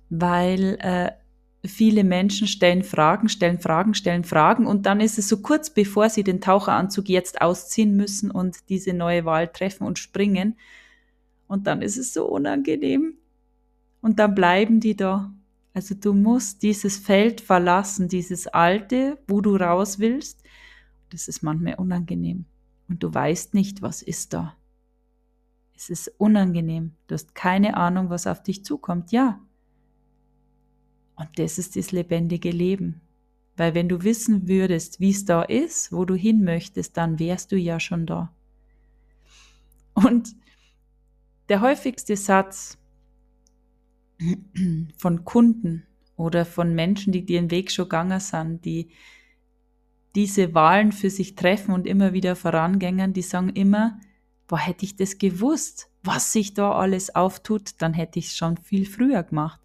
weil 0.10 0.78
äh, 0.82 1.12
viele 1.66 2.04
Menschen 2.04 2.48
stellen 2.48 2.84
Fragen, 2.84 3.30
stellen 3.30 3.60
Fragen, 3.60 3.94
stellen 3.94 4.24
Fragen 4.24 4.68
und 4.68 4.86
dann 4.86 5.00
ist 5.02 5.18
es 5.18 5.28
so 5.28 5.42
kurz 5.42 5.70
bevor 5.70 6.10
sie 6.10 6.24
den 6.24 6.42
Taucheranzug 6.42 7.10
jetzt 7.10 7.42
ausziehen 7.42 7.96
müssen 7.96 8.32
und 8.32 8.70
diese 8.70 8.94
neue 8.94 9.26
Wahl 9.26 9.48
treffen 9.48 9.86
und 9.86 10.00
springen. 10.00 10.58
Und 11.48 11.68
dann 11.68 11.82
ist 11.82 11.98
es 11.98 12.14
so 12.14 12.26
unangenehm, 12.26 13.16
und 14.02 14.20
dann 14.20 14.36
bleiben 14.36 14.80
die 14.80 14.96
da. 14.96 15.34
Also 15.74 15.94
du 15.94 16.14
musst 16.14 16.64
dieses 16.64 16.98
Feld 16.98 17.42
verlassen, 17.42 18.08
dieses 18.08 18.48
alte, 18.48 19.18
wo 19.28 19.42
du 19.42 19.56
raus 19.56 20.00
willst. 20.00 20.44
Das 21.10 21.28
ist 21.28 21.44
manchmal 21.44 21.76
unangenehm. 21.76 22.46
Und 22.88 23.04
du 23.04 23.14
weißt 23.14 23.54
nicht, 23.54 23.82
was 23.82 24.02
ist 24.02 24.34
da. 24.34 24.56
Es 25.76 25.90
ist 25.90 26.08
unangenehm. 26.18 26.94
Du 27.08 27.14
hast 27.14 27.36
keine 27.36 27.78
Ahnung, 27.78 28.10
was 28.10 28.28
auf 28.28 28.42
dich 28.42 28.66
zukommt. 28.66 29.12
Ja. 29.12 29.40
Und 31.18 31.38
das 31.38 31.58
ist 31.58 31.76
das 31.76 31.92
lebendige 31.92 32.52
Leben. 32.52 33.02
Weil 33.58 33.74
wenn 33.74 33.90
du 33.90 34.04
wissen 34.04 34.48
würdest, 34.48 35.00
wie 35.00 35.10
es 35.10 35.26
da 35.26 35.42
ist, 35.42 35.92
wo 35.92 36.06
du 36.06 36.16
hin 36.16 36.44
möchtest, 36.44 36.96
dann 36.96 37.20
wärst 37.20 37.52
du 37.52 37.58
ja 37.58 37.80
schon 37.80 38.06
da. 38.06 38.32
Und 39.94 40.36
der 41.50 41.62
häufigste 41.62 42.16
Satz, 42.16 42.78
von 44.98 45.26
Kunden 45.26 45.86
oder 46.16 46.46
von 46.46 46.74
Menschen, 46.74 47.14
die 47.14 47.26
den 47.26 47.52
Weg 47.52 47.72
schon 47.72 47.86
gegangen 47.86 48.20
sind, 48.20 48.66
die 48.66 48.90
diese 50.16 50.56
Wahlen 50.56 50.92
für 50.92 51.10
sich 51.10 51.36
treffen 51.36 51.74
und 51.74 51.86
immer 51.86 52.14
wieder 52.14 52.36
vorangängen, 52.36 53.14
die 53.14 53.22
sagen 53.22 53.50
immer, 53.50 54.00
boah, 54.48 54.58
hätte 54.58 54.86
ich 54.86 54.96
das 54.96 55.20
gewusst, 55.20 55.92
was 56.04 56.32
sich 56.32 56.54
da 56.54 56.72
alles 56.72 57.14
auftut, 57.14 57.74
dann 57.80 57.94
hätte 57.94 58.18
ich 58.18 58.28
es 58.28 58.38
schon 58.38 58.58
viel 58.58 58.86
früher 58.86 59.22
gemacht. 59.24 59.60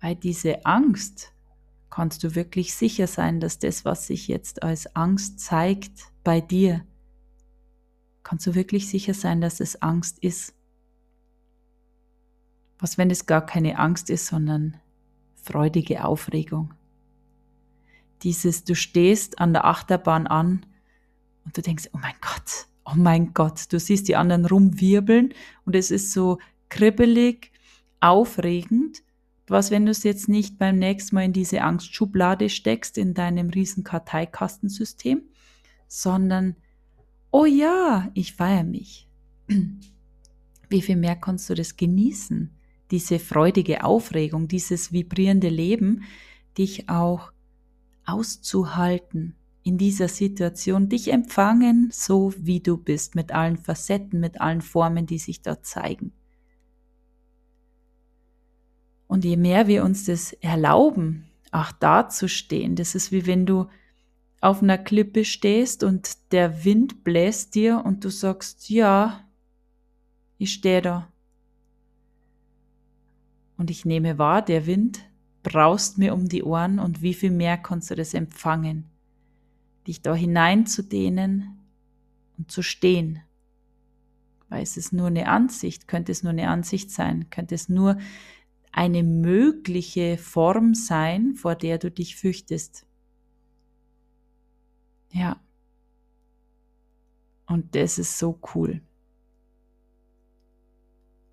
Weil 0.00 0.16
diese 0.16 0.64
Angst, 0.64 1.32
kannst 1.90 2.22
du 2.24 2.34
wirklich 2.34 2.74
sicher 2.74 3.06
sein, 3.06 3.40
dass 3.40 3.58
das, 3.58 3.84
was 3.84 4.06
sich 4.06 4.28
jetzt 4.28 4.62
als 4.62 4.94
Angst 4.94 5.40
zeigt 5.40 6.12
bei 6.24 6.40
dir, 6.40 6.84
kannst 8.22 8.46
du 8.46 8.54
wirklich 8.54 8.88
sicher 8.88 9.14
sein, 9.14 9.40
dass 9.40 9.60
es 9.60 9.80
Angst 9.82 10.18
ist. 10.18 10.54
Was, 12.78 12.98
wenn 12.98 13.10
es 13.10 13.26
gar 13.26 13.44
keine 13.46 13.78
Angst 13.78 14.10
ist, 14.10 14.26
sondern 14.26 14.76
freudige 15.34 16.04
Aufregung? 16.04 16.74
Dieses, 18.22 18.64
du 18.64 18.74
stehst 18.74 19.38
an 19.38 19.52
der 19.52 19.64
Achterbahn 19.64 20.26
an 20.26 20.66
und 21.44 21.56
du 21.56 21.62
denkst, 21.62 21.90
oh 21.92 21.98
mein 21.98 22.16
Gott, 22.20 22.66
oh 22.84 22.94
mein 22.96 23.32
Gott, 23.32 23.72
du 23.72 23.78
siehst 23.78 24.08
die 24.08 24.16
anderen 24.16 24.44
rumwirbeln 24.44 25.32
und 25.64 25.76
es 25.76 25.90
ist 25.90 26.12
so 26.12 26.38
kribbelig, 26.68 27.52
aufregend. 28.00 29.02
Was, 29.46 29.70
wenn 29.70 29.86
du 29.86 29.92
es 29.92 30.02
jetzt 30.02 30.28
nicht 30.28 30.58
beim 30.58 30.78
nächsten 30.78 31.14
Mal 31.14 31.24
in 31.24 31.32
diese 31.32 31.62
Angstschublade 31.62 32.48
steckst, 32.48 32.98
in 32.98 33.14
deinem 33.14 33.50
riesen 33.50 33.84
Karteikastensystem, 33.84 35.22
sondern, 35.86 36.56
oh 37.30 37.44
ja, 37.44 38.10
ich 38.14 38.34
feiere 38.34 38.64
mich. 38.64 39.08
Wie 40.68 40.82
viel 40.82 40.96
mehr 40.96 41.16
kannst 41.16 41.48
du 41.48 41.54
das 41.54 41.76
genießen? 41.76 42.56
diese 42.90 43.18
freudige 43.18 43.84
Aufregung, 43.84 44.48
dieses 44.48 44.92
vibrierende 44.92 45.48
Leben, 45.48 46.02
dich 46.56 46.88
auch 46.88 47.32
auszuhalten 48.04 49.34
in 49.62 49.78
dieser 49.78 50.08
Situation, 50.08 50.88
dich 50.88 51.12
empfangen, 51.12 51.88
so 51.92 52.32
wie 52.38 52.60
du 52.60 52.76
bist, 52.76 53.16
mit 53.16 53.32
allen 53.32 53.56
Facetten, 53.56 54.20
mit 54.20 54.40
allen 54.40 54.60
Formen, 54.60 55.06
die 55.06 55.18
sich 55.18 55.42
da 55.42 55.60
zeigen. 55.60 56.12
Und 59.06 59.24
je 59.24 59.36
mehr 59.36 59.66
wir 59.66 59.84
uns 59.84 60.04
das 60.04 60.32
erlauben, 60.32 61.26
auch 61.52 61.72
da 61.72 62.08
zu 62.08 62.28
stehen, 62.28 62.76
das 62.76 62.94
ist 62.94 63.12
wie 63.12 63.26
wenn 63.26 63.46
du 63.46 63.66
auf 64.40 64.62
einer 64.62 64.78
Klippe 64.78 65.24
stehst 65.24 65.82
und 65.82 66.32
der 66.32 66.64
Wind 66.64 67.04
bläst 67.04 67.54
dir 67.54 67.82
und 67.84 68.04
du 68.04 68.10
sagst, 68.10 68.68
ja, 68.68 69.24
ich 70.38 70.52
stehe 70.52 70.82
da. 70.82 71.08
Und 73.56 73.70
ich 73.70 73.84
nehme 73.84 74.18
wahr, 74.18 74.42
der 74.42 74.66
Wind 74.66 75.00
braust 75.42 75.96
mir 75.98 76.12
um 76.12 76.28
die 76.28 76.42
Ohren 76.42 76.78
und 76.78 77.02
wie 77.02 77.14
viel 77.14 77.30
mehr 77.30 77.56
kannst 77.56 77.90
du 77.90 77.94
das 77.94 78.14
empfangen, 78.14 78.84
dich 79.86 80.02
da 80.02 80.14
hineinzudehnen 80.14 81.56
und 82.36 82.50
zu 82.50 82.62
stehen. 82.62 83.22
Weil 84.48 84.62
es 84.62 84.76
ist 84.76 84.92
nur 84.92 85.06
eine 85.06 85.28
Ansicht, 85.28 85.88
könnte 85.88 86.12
es 86.12 86.22
nur 86.22 86.30
eine 86.30 86.48
Ansicht 86.48 86.90
sein, 86.90 87.30
könnte 87.30 87.54
es 87.54 87.68
nur 87.68 87.96
eine 88.76 89.02
mögliche 89.02 90.18
Form 90.18 90.74
sein, 90.74 91.34
vor 91.34 91.56
der 91.56 91.78
du 91.78 91.90
dich 91.90 92.14
fürchtest. 92.14 92.86
Ja, 95.10 95.40
Und 97.46 97.74
das 97.74 97.98
ist 97.98 98.18
so 98.18 98.38
cool. 98.54 98.82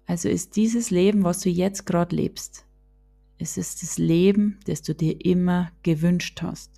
Also 0.06 0.30
ist 0.30 0.56
dieses 0.56 0.92
Leben, 0.92 1.24
was 1.24 1.40
du 1.40 1.50
jetzt 1.50 1.86
gerade 1.86 2.16
lebst, 2.16 2.66
es 3.40 3.58
ist 3.58 3.82
das 3.82 3.98
Leben, 3.98 4.60
das 4.66 4.84
du 4.84 4.94
dir 4.94 5.26
immer 5.26 5.72
gewünscht 5.82 6.42
hast. 6.42 6.72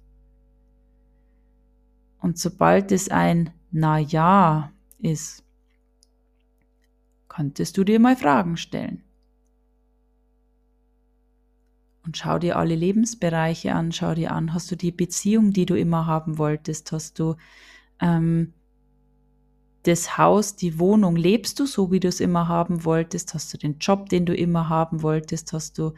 Und 2.19 2.39
sobald 2.39 2.91
es 2.91 3.10
ein 3.10 3.51
Na 3.71 3.99
ja 3.99 4.71
ist, 4.99 5.43
könntest 7.28 7.78
du 7.78 7.84
dir 7.84 7.99
mal 7.99 8.15
Fragen 8.15 8.58
stellen. 8.58 9.04
Und 12.05 12.17
schau 12.17 12.37
dir 12.37 12.57
alle 12.57 12.75
Lebensbereiche 12.75 13.73
an, 13.73 13.91
schau 13.91 14.13
dir 14.13 14.31
an, 14.31 14.53
hast 14.53 14.69
du 14.69 14.75
die 14.75 14.91
Beziehung, 14.91 15.51
die 15.51 15.65
du 15.65 15.75
immer 15.75 16.05
haben 16.05 16.37
wolltest, 16.37 16.91
hast 16.91 17.17
du 17.17 17.35
ähm, 17.99 18.53
das 19.83 20.17
Haus, 20.17 20.55
die 20.55 20.79
Wohnung, 20.79 21.15
lebst 21.15 21.59
du 21.59 21.65
so, 21.65 21.91
wie 21.91 21.99
du 21.99 22.07
es 22.07 22.19
immer 22.19 22.47
haben 22.47 22.85
wolltest, 22.85 23.33
hast 23.33 23.53
du 23.53 23.57
den 23.57 23.77
Job, 23.79 24.09
den 24.09 24.25
du 24.25 24.35
immer 24.35 24.69
haben 24.69 25.01
wolltest, 25.01 25.53
hast 25.53 25.77
du 25.77 25.93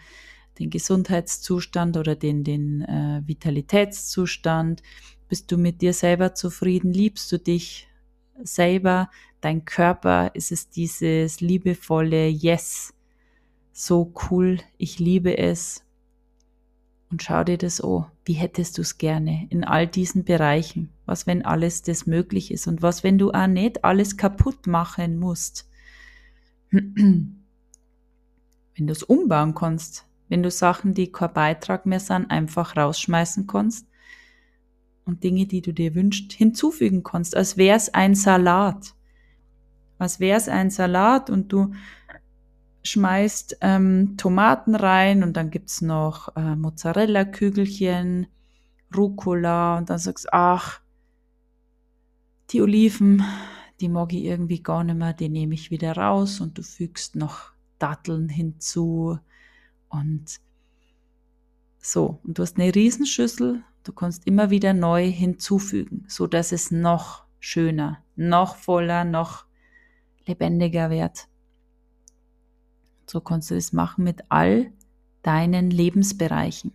den 0.59 0.69
Gesundheitszustand 0.69 1.97
oder 1.97 2.15
den, 2.15 2.43
den 2.43 2.81
äh, 2.81 3.21
Vitalitätszustand, 3.25 4.81
bist 5.29 5.51
du 5.51 5.57
mit 5.57 5.81
dir 5.81 5.93
selber 5.93 6.33
zufrieden, 6.33 6.91
liebst 6.91 7.31
du 7.31 7.39
dich 7.39 7.87
selber, 8.43 9.09
dein 9.41 9.65
Körper, 9.65 10.31
ist 10.35 10.51
es 10.51 10.69
dieses 10.69 11.41
liebevolle 11.41 12.27
Yes, 12.27 12.93
so 13.71 14.13
cool, 14.29 14.59
ich 14.77 14.99
liebe 14.99 15.37
es, 15.37 15.86
und 17.09 17.23
schau 17.23 17.43
dir 17.43 17.57
das 17.57 17.81
an. 17.81 18.05
Wie 18.25 18.33
hättest 18.33 18.77
du 18.77 18.81
es 18.81 18.97
gerne 18.97 19.47
in 19.49 19.63
all 19.63 19.87
diesen 19.87 20.23
Bereichen? 20.23 20.89
Was, 21.05 21.25
wenn 21.25 21.45
alles 21.45 21.81
das 21.81 22.05
möglich 22.05 22.51
ist? 22.51 22.67
Und 22.67 22.81
was, 22.81 23.03
wenn 23.03 23.17
du 23.17 23.31
auch 23.31 23.47
nicht 23.47 23.85
alles 23.85 24.17
kaputt 24.17 24.67
machen 24.67 25.17
musst? 25.17 25.69
wenn 26.71 27.37
du 28.75 28.91
es 28.91 29.03
umbauen 29.03 29.55
kannst, 29.55 30.05
wenn 30.29 30.43
du 30.43 30.51
Sachen, 30.51 30.93
die 30.93 31.11
kein 31.11 31.33
Beitrag 31.33 31.85
mehr 31.85 32.01
sind, 32.01 32.29
einfach 32.29 32.75
rausschmeißen 32.75 33.47
kannst 33.47 33.87
und 35.05 35.23
Dinge, 35.23 35.45
die 35.45 35.61
du 35.61 35.73
dir 35.73 35.95
wünschst, 35.95 36.33
hinzufügen 36.33 37.03
kannst, 37.03 37.35
als 37.35 37.55
wäre 37.55 37.77
es 37.77 37.93
ein 37.93 38.13
Salat. 38.13 38.93
Als 39.97 40.19
wäre 40.19 40.37
es 40.37 40.49
ein 40.49 40.69
Salat 40.69 41.29
und 41.29 41.51
du 41.51 41.73
schmeißt 42.87 43.57
ähm, 43.61 44.15
Tomaten 44.17 44.75
rein 44.75 45.23
und 45.23 45.37
dann 45.37 45.49
gibt's 45.49 45.81
noch 45.81 46.35
äh, 46.35 46.55
Mozzarella-Kügelchen, 46.55 48.27
Rucola 48.95 49.77
und 49.77 49.89
dann 49.89 49.99
sagst 49.99 50.25
du, 50.25 50.33
ach, 50.33 50.81
die 52.49 52.61
Oliven, 52.61 53.23
die 53.79 53.89
mag 53.89 54.13
ich 54.13 54.23
irgendwie 54.23 54.63
gar 54.63 54.83
nicht 54.83 54.97
mehr, 54.97 55.13
die 55.13 55.29
nehme 55.29 55.53
ich 55.53 55.71
wieder 55.71 55.95
raus 55.95 56.39
und 56.39 56.57
du 56.57 56.63
fügst 56.63 57.15
noch 57.15 57.51
Datteln 57.79 58.29
hinzu 58.29 59.19
und 59.89 60.39
so. 61.79 62.19
Und 62.23 62.37
du 62.37 62.41
hast 62.41 62.57
eine 62.57 62.73
Riesenschüssel, 62.73 63.63
du 63.83 63.93
kannst 63.93 64.25
immer 64.25 64.49
wieder 64.49 64.73
neu 64.73 65.09
hinzufügen, 65.09 66.05
so 66.07 66.27
dass 66.27 66.51
es 66.51 66.71
noch 66.71 67.25
schöner, 67.39 68.03
noch 68.15 68.55
voller, 68.55 69.03
noch 69.03 69.45
lebendiger 70.25 70.89
wird. 70.89 71.27
So 73.09 73.21
kannst 73.21 73.49
du 73.49 73.55
das 73.55 73.73
machen 73.73 74.03
mit 74.03 74.23
all 74.29 74.71
deinen 75.23 75.71
Lebensbereichen. 75.71 76.73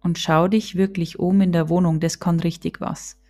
Und 0.00 0.18
schau 0.18 0.48
dich 0.48 0.76
wirklich 0.76 1.18
um 1.18 1.40
in 1.40 1.52
der 1.52 1.68
Wohnung, 1.68 2.00
das 2.00 2.20
kann 2.20 2.40
richtig 2.40 2.80
was. 2.80 3.20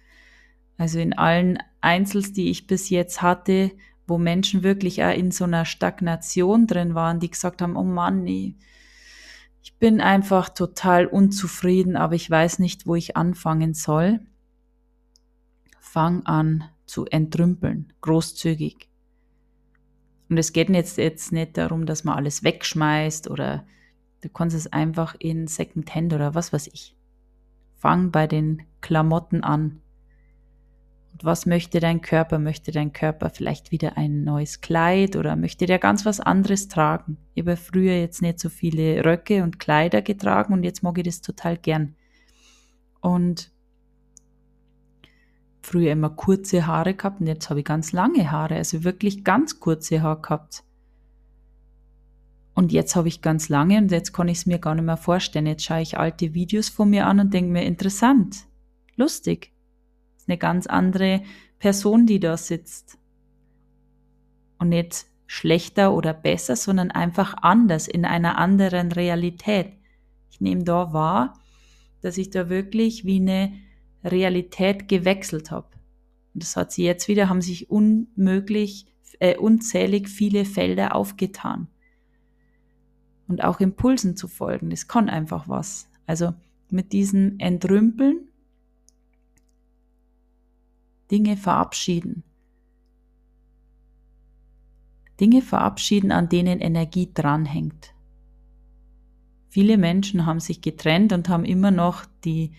Also 0.77 0.99
in 0.99 1.17
allen 1.17 1.59
Einzels, 1.81 2.33
die 2.33 2.51
ich 2.51 2.67
bis 2.67 2.91
jetzt 2.91 3.21
hatte, 3.23 3.73
wo 4.07 4.17
Menschen 4.19 4.63
wirklich 4.63 5.03
auch 5.03 5.13
in 5.13 5.31
so 5.31 5.45
einer 5.45 5.65
Stagnation 5.65 6.67
drin 6.67 6.95
waren, 6.95 7.21
die 7.21 7.31
gesagt 7.31 7.63
haben, 7.63 7.77
oh 7.77 7.85
Mann, 7.85 8.23
nee, 8.23 8.55
ich 9.63 9.77
bin 9.77 10.01
einfach 10.01 10.49
total 10.49 11.07
unzufrieden, 11.07 11.97
aber 11.97 12.15
ich 12.15 12.31
weiß 12.31 12.59
nicht, 12.59 12.87
wo 12.87 12.95
ich 12.95 13.17
anfangen 13.17 13.75
soll. 13.75 14.21
Fang 15.79 16.25
an 16.25 16.65
zu 16.87 17.05
entrümpeln, 17.07 17.93
großzügig. 18.01 18.89
Und 20.29 20.37
es 20.37 20.53
geht 20.53 20.69
jetzt, 20.69 20.99
jetzt 20.99 21.33
nicht 21.33 21.57
darum, 21.57 21.87
dass 21.87 22.05
man 22.05 22.17
alles 22.17 22.45
wegschmeißt 22.45 23.31
oder 23.31 23.65
du 24.21 24.29
kannst 24.29 24.57
es 24.57 24.71
einfach 24.73 25.15
in 25.19 25.47
Secondhand 25.47 26.13
oder 26.13 26.35
was 26.35 26.53
weiß 26.53 26.69
ich. 26.69 26.97
Fang 27.77 28.11
bei 28.11 28.27
den 28.27 28.63
Klamotten 28.81 29.43
an. 29.43 29.81
Und 31.13 31.25
was 31.25 31.47
möchte 31.47 31.81
dein 31.81 32.01
Körper? 32.01 32.39
Möchte 32.39 32.73
dein 32.73 32.93
Körper 32.93 33.31
vielleicht 33.31 33.71
wieder 33.71 33.97
ein 33.97 34.25
neues 34.25 34.61
Kleid 34.61 35.17
oder 35.17 35.37
möchte 35.37 35.67
der 35.67 35.79
ganz 35.79 36.05
was 36.05 36.21
anderes 36.21 36.69
tragen? 36.69 37.17
Ich 37.35 37.43
habe 37.43 37.57
früher 37.57 37.95
jetzt 37.95 38.21
nicht 38.21 38.39
so 38.39 38.51
viele 38.51 39.05
Röcke 39.05 39.43
und 39.43 39.59
Kleider 39.59 40.03
getragen 40.03 40.53
und 40.53 40.63
jetzt 40.63 40.83
mag 40.83 40.99
ich 40.99 41.05
das 41.05 41.23
total 41.23 41.57
gern. 41.57 41.95
Und 43.01 43.53
früher 45.69 45.93
immer 45.93 46.11
kurze 46.11 46.67
Haare 46.67 46.95
gehabt 46.95 47.21
und 47.21 47.27
jetzt 47.27 47.51
habe 47.51 47.61
ich 47.61 47.67
ganz 47.67 47.93
lange 47.93 48.31
Haare, 48.31 48.57
also 48.57 48.85
wirklich 48.85 49.23
ganz 49.23 49.61
kurze 49.61 50.03
Haare 50.03 50.21
gehabt. 50.23 50.65
Und 52.55 52.73
jetzt 52.73 52.97
habe 52.97 53.07
ich 53.07 53.23
ganz 53.23 53.49
lange 53.49 53.79
und 53.79 53.93
jetzt 53.93 54.13
kann 54.13 54.29
ich 54.29 54.39
es 54.39 54.47
mir 54.47 54.59
gar 54.59 54.75
nicht 54.75 54.85
mehr 54.85 54.97
vorstellen. 54.97 55.47
Jetzt 55.47 55.65
schaue 55.65 55.83
ich 55.83 55.97
alte 55.97 56.35
Videos 56.35 56.69
von 56.69 56.91
mir 56.91 57.07
an 57.07 57.21
und 57.21 57.33
denke 57.33 57.53
mir, 57.53 57.65
interessant, 57.65 58.47
lustig. 58.97 59.53
Das 60.15 60.23
ist 60.25 60.29
eine 60.29 60.39
ganz 60.39 60.67
andere 60.67 61.23
Person, 61.61 62.07
die 62.07 62.19
da 62.19 62.37
sitzt. 62.37 62.99
Und 64.59 64.71
nicht 64.71 65.07
schlechter 65.29 65.95
oder 65.95 66.13
besser, 66.13 66.57
sondern 66.57 66.91
einfach 66.91 67.35
anders, 67.43 67.87
in 67.87 68.05
einer 68.05 68.39
anderen 68.39 68.91
Realität. 68.91 69.75
Ich 70.31 70.41
nehme 70.41 70.65
da 70.65 70.93
wahr, 70.93 71.35
dass 72.01 72.19
ich 72.19 72.31
da 72.31 72.49
wirklich 72.49 73.05
wie 73.05 73.21
eine 73.21 73.53
Realität 74.13 74.89
gewechselt 74.89 75.51
habe. 75.51 75.69
Und 76.35 76.43
das 76.43 76.57
hat 76.57 76.73
sie 76.73 76.85
jetzt 76.85 77.09
wieder, 77.09 77.29
haben 77.29 77.43
sich 77.43 77.71
unmöglich, 77.71 78.87
äh, 79.21 79.37
unzählig 79.37 80.09
viele 80.09 80.45
Felder 80.45 80.95
aufgetan. 80.95 81.69
Und 83.27 83.45
auch 83.45 83.61
Impulsen 83.61 84.17
zu 84.17 84.29
folgen, 84.29 84.71
das 84.71 84.89
kann 84.89 85.09
einfach 85.09 85.49
was. 85.49 85.89
Also 86.07 86.35
mit 86.71 86.93
diesem 86.93 87.39
Entrümpeln 87.39 88.29
Dinge 91.11 91.37
verabschieden. 91.37 92.23
Dinge 95.21 95.43
verabschieden, 95.43 96.13
an 96.13 96.29
denen 96.29 96.61
Energie 96.61 97.11
dranhängt. 97.13 97.95
Viele 99.49 99.79
Menschen 99.79 100.27
haben 100.27 100.41
sich 100.41 100.61
getrennt 100.61 101.13
und 101.13 101.29
haben 101.29 101.45
immer 101.45 101.71
noch 101.71 102.05
die, 102.25 102.53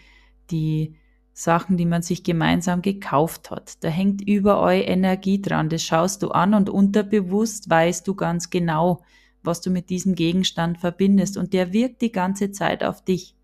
die 0.49 0.95
Sachen, 1.39 1.77
die 1.77 1.85
man 1.85 2.01
sich 2.01 2.23
gemeinsam 2.23 2.81
gekauft 2.81 3.51
hat. 3.51 3.83
Da 3.83 3.89
hängt 3.89 4.21
überall 4.21 4.81
Energie 4.85 5.41
dran. 5.41 5.69
Das 5.69 5.83
schaust 5.83 6.21
du 6.23 6.29
an 6.29 6.53
und 6.53 6.69
unterbewusst 6.69 7.69
weißt 7.69 8.07
du 8.07 8.15
ganz 8.15 8.49
genau, 8.49 9.01
was 9.41 9.61
du 9.61 9.69
mit 9.69 9.89
diesem 9.89 10.15
Gegenstand 10.15 10.79
verbindest 10.79 11.37
und 11.37 11.53
der 11.53 11.71
wirkt 11.71 12.01
die 12.01 12.11
ganze 12.11 12.51
Zeit 12.51 12.83
auf 12.83 13.03
dich. 13.03 13.35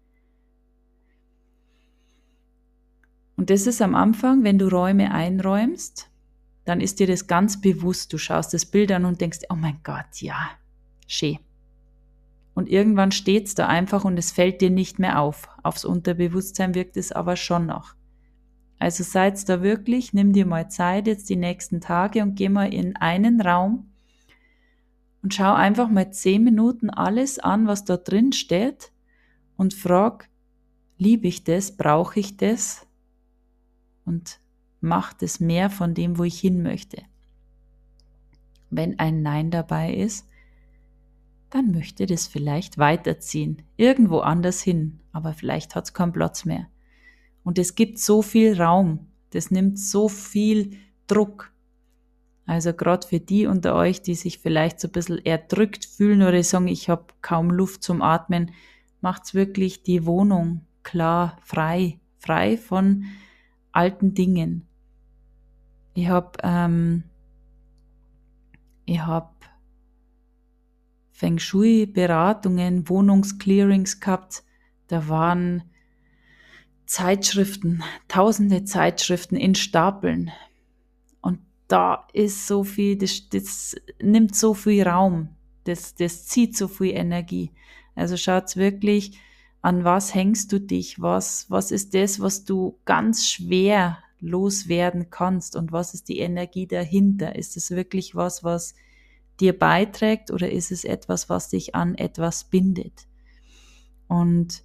Und 3.38 3.49
das 3.49 3.67
ist 3.67 3.81
am 3.81 3.95
Anfang, 3.95 4.43
wenn 4.43 4.58
du 4.58 4.67
Räume 4.67 5.12
einräumst, 5.12 6.10
dann 6.63 6.81
ist 6.81 6.99
dir 6.99 7.08
das 7.08 7.27
ganz 7.27 7.62
bewusst. 7.62 8.12
Du 8.12 8.17
schaust 8.17 8.53
das 8.53 8.65
Bild 8.65 8.91
an 8.91 9.05
und 9.05 9.21
denkst, 9.21 9.39
oh 9.49 9.55
mein 9.55 9.79
Gott, 9.84 10.21
ja, 10.21 10.51
schön 11.08 11.38
und 12.55 12.69
irgendwann 12.69 13.12
steht's 13.12 13.53
da 13.53 13.67
einfach 13.67 14.05
und 14.05 14.17
es 14.17 14.31
fällt 14.31 14.62
dir 14.62 14.71
nicht 14.71 14.97
mehr 14.97 15.19
auf. 15.19 15.49
Aufs 15.65 15.84
Unterbewusstsein 15.84 16.75
wirkt 16.75 16.95
es 16.95 17.12
aber 17.12 17.36
schon 17.36 17.65
noch. 17.65 17.95
Also 18.78 19.04
seid 19.04 19.49
da 19.49 19.63
wirklich, 19.63 20.13
nimm 20.13 20.32
dir 20.32 20.45
mal 20.45 20.69
Zeit 20.69 21.08
jetzt 21.08 21.28
die 21.28 21.36
nächsten 21.36 21.82
Tage 21.82 22.21
und 22.21 22.36
geh 22.36 22.49
mal 22.49 22.71
in 22.71 22.95
einen 22.97 23.41
Raum 23.41 23.91
und 25.23 25.34
schau 25.34 25.54
einfach 25.56 25.89
mal 25.89 26.12
zehn 26.12 26.43
Minuten 26.43 26.91
alles 26.91 27.39
an, 27.39 27.65
was 27.65 27.84
da 27.84 27.97
drin 27.97 28.32
steht 28.32 28.91
und 29.58 29.73
frag, 29.73 30.30
liebe 30.99 31.28
ich 31.28 31.43
das, 31.43 31.75
brauche 31.75 32.19
ich 32.19 32.38
das 32.38 32.86
und 34.06 34.39
mach 34.82 35.13
das 35.13 35.39
mehr 35.39 35.71
von 35.71 35.95
dem, 35.95 36.19
wo 36.19 36.25
ich 36.25 36.39
hin 36.39 36.62
möchte. 36.62 37.01
Wenn 38.69 38.99
ein 38.99 39.23
Nein 39.23 39.49
dabei 39.49 39.95
ist, 39.95 40.28
dann 41.49 41.71
möchte 41.71 42.05
das 42.05 42.27
vielleicht 42.27 42.77
weiterziehen, 42.77 43.62
irgendwo 43.77 44.19
anders 44.19 44.62
hin, 44.62 44.99
aber 45.12 45.34
vielleicht 45.34 45.75
hat 45.75 45.86
es 45.86 45.93
keinen 45.93 46.13
Platz 46.13 46.45
mehr. 46.45 46.67
Und 47.43 47.60
es 47.60 47.75
gibt 47.75 47.99
so 47.99 48.21
viel 48.21 48.60
Raum, 48.60 49.08
das 49.31 49.51
nimmt 49.51 49.79
so 49.79 50.10
viel 50.10 50.77
Druck. 51.08 51.51
Also 52.45 52.73
gerade 52.73 53.08
für 53.08 53.19
die 53.19 53.47
unter 53.47 53.75
euch, 53.75 54.01
die 54.01 54.15
sich 54.15 54.39
vielleicht 54.39 54.79
so 54.79 54.88
ein 54.88 54.91
bisschen 54.91 55.23
erdrückt 55.25 55.86
fühlen 55.86 56.21
oder 56.21 56.43
sagen, 56.43 56.67
ich 56.67 56.89
habe 56.89 57.05
kaum 57.21 57.49
Luft 57.49 57.84
zum 57.84 58.01
Atmen, 58.01 58.51
macht's 59.01 59.34
wirklich 59.34 59.84
die 59.84 60.05
Wohnung 60.05 60.62
klar, 60.84 61.38
frei, 61.41 61.99
frei 62.17 62.58
von 62.58 63.05
alten 63.71 64.13
Dingen. 64.13 64.67
Ich 65.93 66.08
habe 66.08 66.38
ähm, 66.43 67.03
ich 68.86 68.99
habe 68.99 69.34
Feng 71.15 71.39
Shui-Beratungen, 71.39 72.89
Wohnungsclearings 72.89 74.01
gehabt. 74.01 74.43
Da 74.88 75.08
waren 75.08 75.63
Zeitschriften, 76.86 77.84
tausende 78.10 78.65
Zeitschriften 78.65 79.38
in 79.38 79.56
Stapeln. 79.56 80.32
Und 81.21 81.39
da 81.69 82.06
ist 82.12 82.47
so 82.47 82.65
viel, 82.65 82.97
das, 82.97 83.30
das 83.30 83.78
nimmt 84.01 84.36
so 84.36 84.54
viel 84.54 84.86
Raum, 84.86 85.30
das, 85.63 85.95
das 85.95 86.25
zieht 86.25 86.58
so 86.58 86.67
viel 86.67 86.93
Energie. 86.93 87.51
Also 87.95 88.17
schaut's 88.17 88.58
wirklich, 88.58 89.17
an 89.62 89.86
was 89.86 90.13
hängst 90.13 90.51
du 90.51 90.60
dich, 90.60 91.01
was, 91.01 91.49
was 91.49 91.71
ist 91.71 91.93
das, 91.93 92.19
was 92.19 92.43
du 92.43 92.78
ganz 92.84 93.25
schwer 93.25 93.99
loswerden 94.19 95.10
kannst 95.10 95.56
und 95.56 95.71
was 95.71 95.93
ist 95.93 96.10
die 96.10 96.19
Energie 96.19 96.67
dahinter? 96.67 97.38
Ist 97.38 97.56
es 97.56 97.71
wirklich 97.71 98.15
was, 98.15 98.43
was 98.43 98.75
dir 99.39 99.57
beiträgt 99.57 100.31
oder 100.31 100.51
ist 100.51 100.71
es 100.71 100.83
etwas, 100.83 101.29
was 101.29 101.49
dich 101.49 101.75
an 101.75 101.95
etwas 101.95 102.45
bindet? 102.45 103.07
Und 104.07 104.63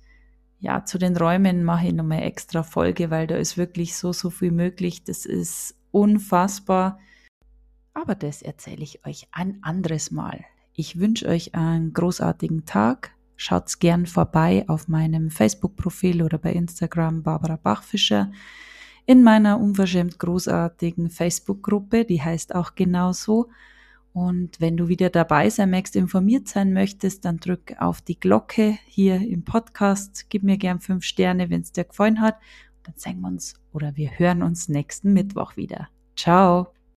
ja, 0.58 0.84
zu 0.84 0.98
den 0.98 1.16
Räumen 1.16 1.64
mache 1.64 1.86
ich 1.86 1.92
nochmal 1.94 2.22
extra 2.22 2.62
Folge, 2.62 3.10
weil 3.10 3.26
da 3.26 3.36
ist 3.36 3.56
wirklich 3.56 3.96
so, 3.96 4.12
so 4.12 4.28
viel 4.28 4.50
möglich. 4.50 5.04
Das 5.04 5.24
ist 5.24 5.74
unfassbar. 5.90 6.98
Aber 7.94 8.14
das 8.14 8.42
erzähle 8.42 8.82
ich 8.82 9.04
euch 9.06 9.28
ein 9.32 9.58
anderes 9.62 10.10
Mal. 10.10 10.44
Ich 10.74 10.98
wünsche 10.98 11.26
euch 11.26 11.54
einen 11.54 11.92
großartigen 11.92 12.66
Tag. 12.66 13.14
Schaut's 13.36 13.78
gern 13.78 14.06
vorbei 14.06 14.64
auf 14.68 14.86
meinem 14.86 15.30
Facebook-Profil 15.30 16.22
oder 16.22 16.36
bei 16.36 16.52
Instagram 16.52 17.22
Barbara 17.22 17.56
Bachfischer. 17.56 18.30
In 19.06 19.22
meiner 19.22 19.58
unverschämt 19.58 20.18
großartigen 20.18 21.08
Facebook-Gruppe, 21.10 22.04
die 22.04 22.22
heißt 22.22 22.54
auch 22.54 22.74
genauso. 22.74 23.48
Und 24.12 24.60
wenn 24.60 24.76
du 24.76 24.88
wieder 24.88 25.08
dabei 25.08 25.50
sein 25.50 25.70
möchtest, 25.70 25.96
informiert 25.96 26.48
sein 26.48 26.72
möchtest, 26.72 27.24
dann 27.24 27.38
drück 27.38 27.74
auf 27.78 28.00
die 28.00 28.18
Glocke 28.18 28.76
hier 28.86 29.16
im 29.20 29.44
Podcast. 29.44 30.26
Gib 30.28 30.42
mir 30.42 30.58
gern 30.58 30.80
fünf 30.80 31.04
Sterne, 31.04 31.50
wenn 31.50 31.60
es 31.60 31.72
dir 31.72 31.84
gefallen 31.84 32.20
hat. 32.20 32.36
dann 32.82 32.94
sehen 32.96 33.20
wir 33.20 33.28
uns 33.28 33.54
oder 33.72 33.96
wir 33.96 34.18
hören 34.18 34.42
uns 34.42 34.68
nächsten 34.68 35.12
Mittwoch 35.12 35.56
wieder. 35.56 35.88
Ciao. 36.16 36.79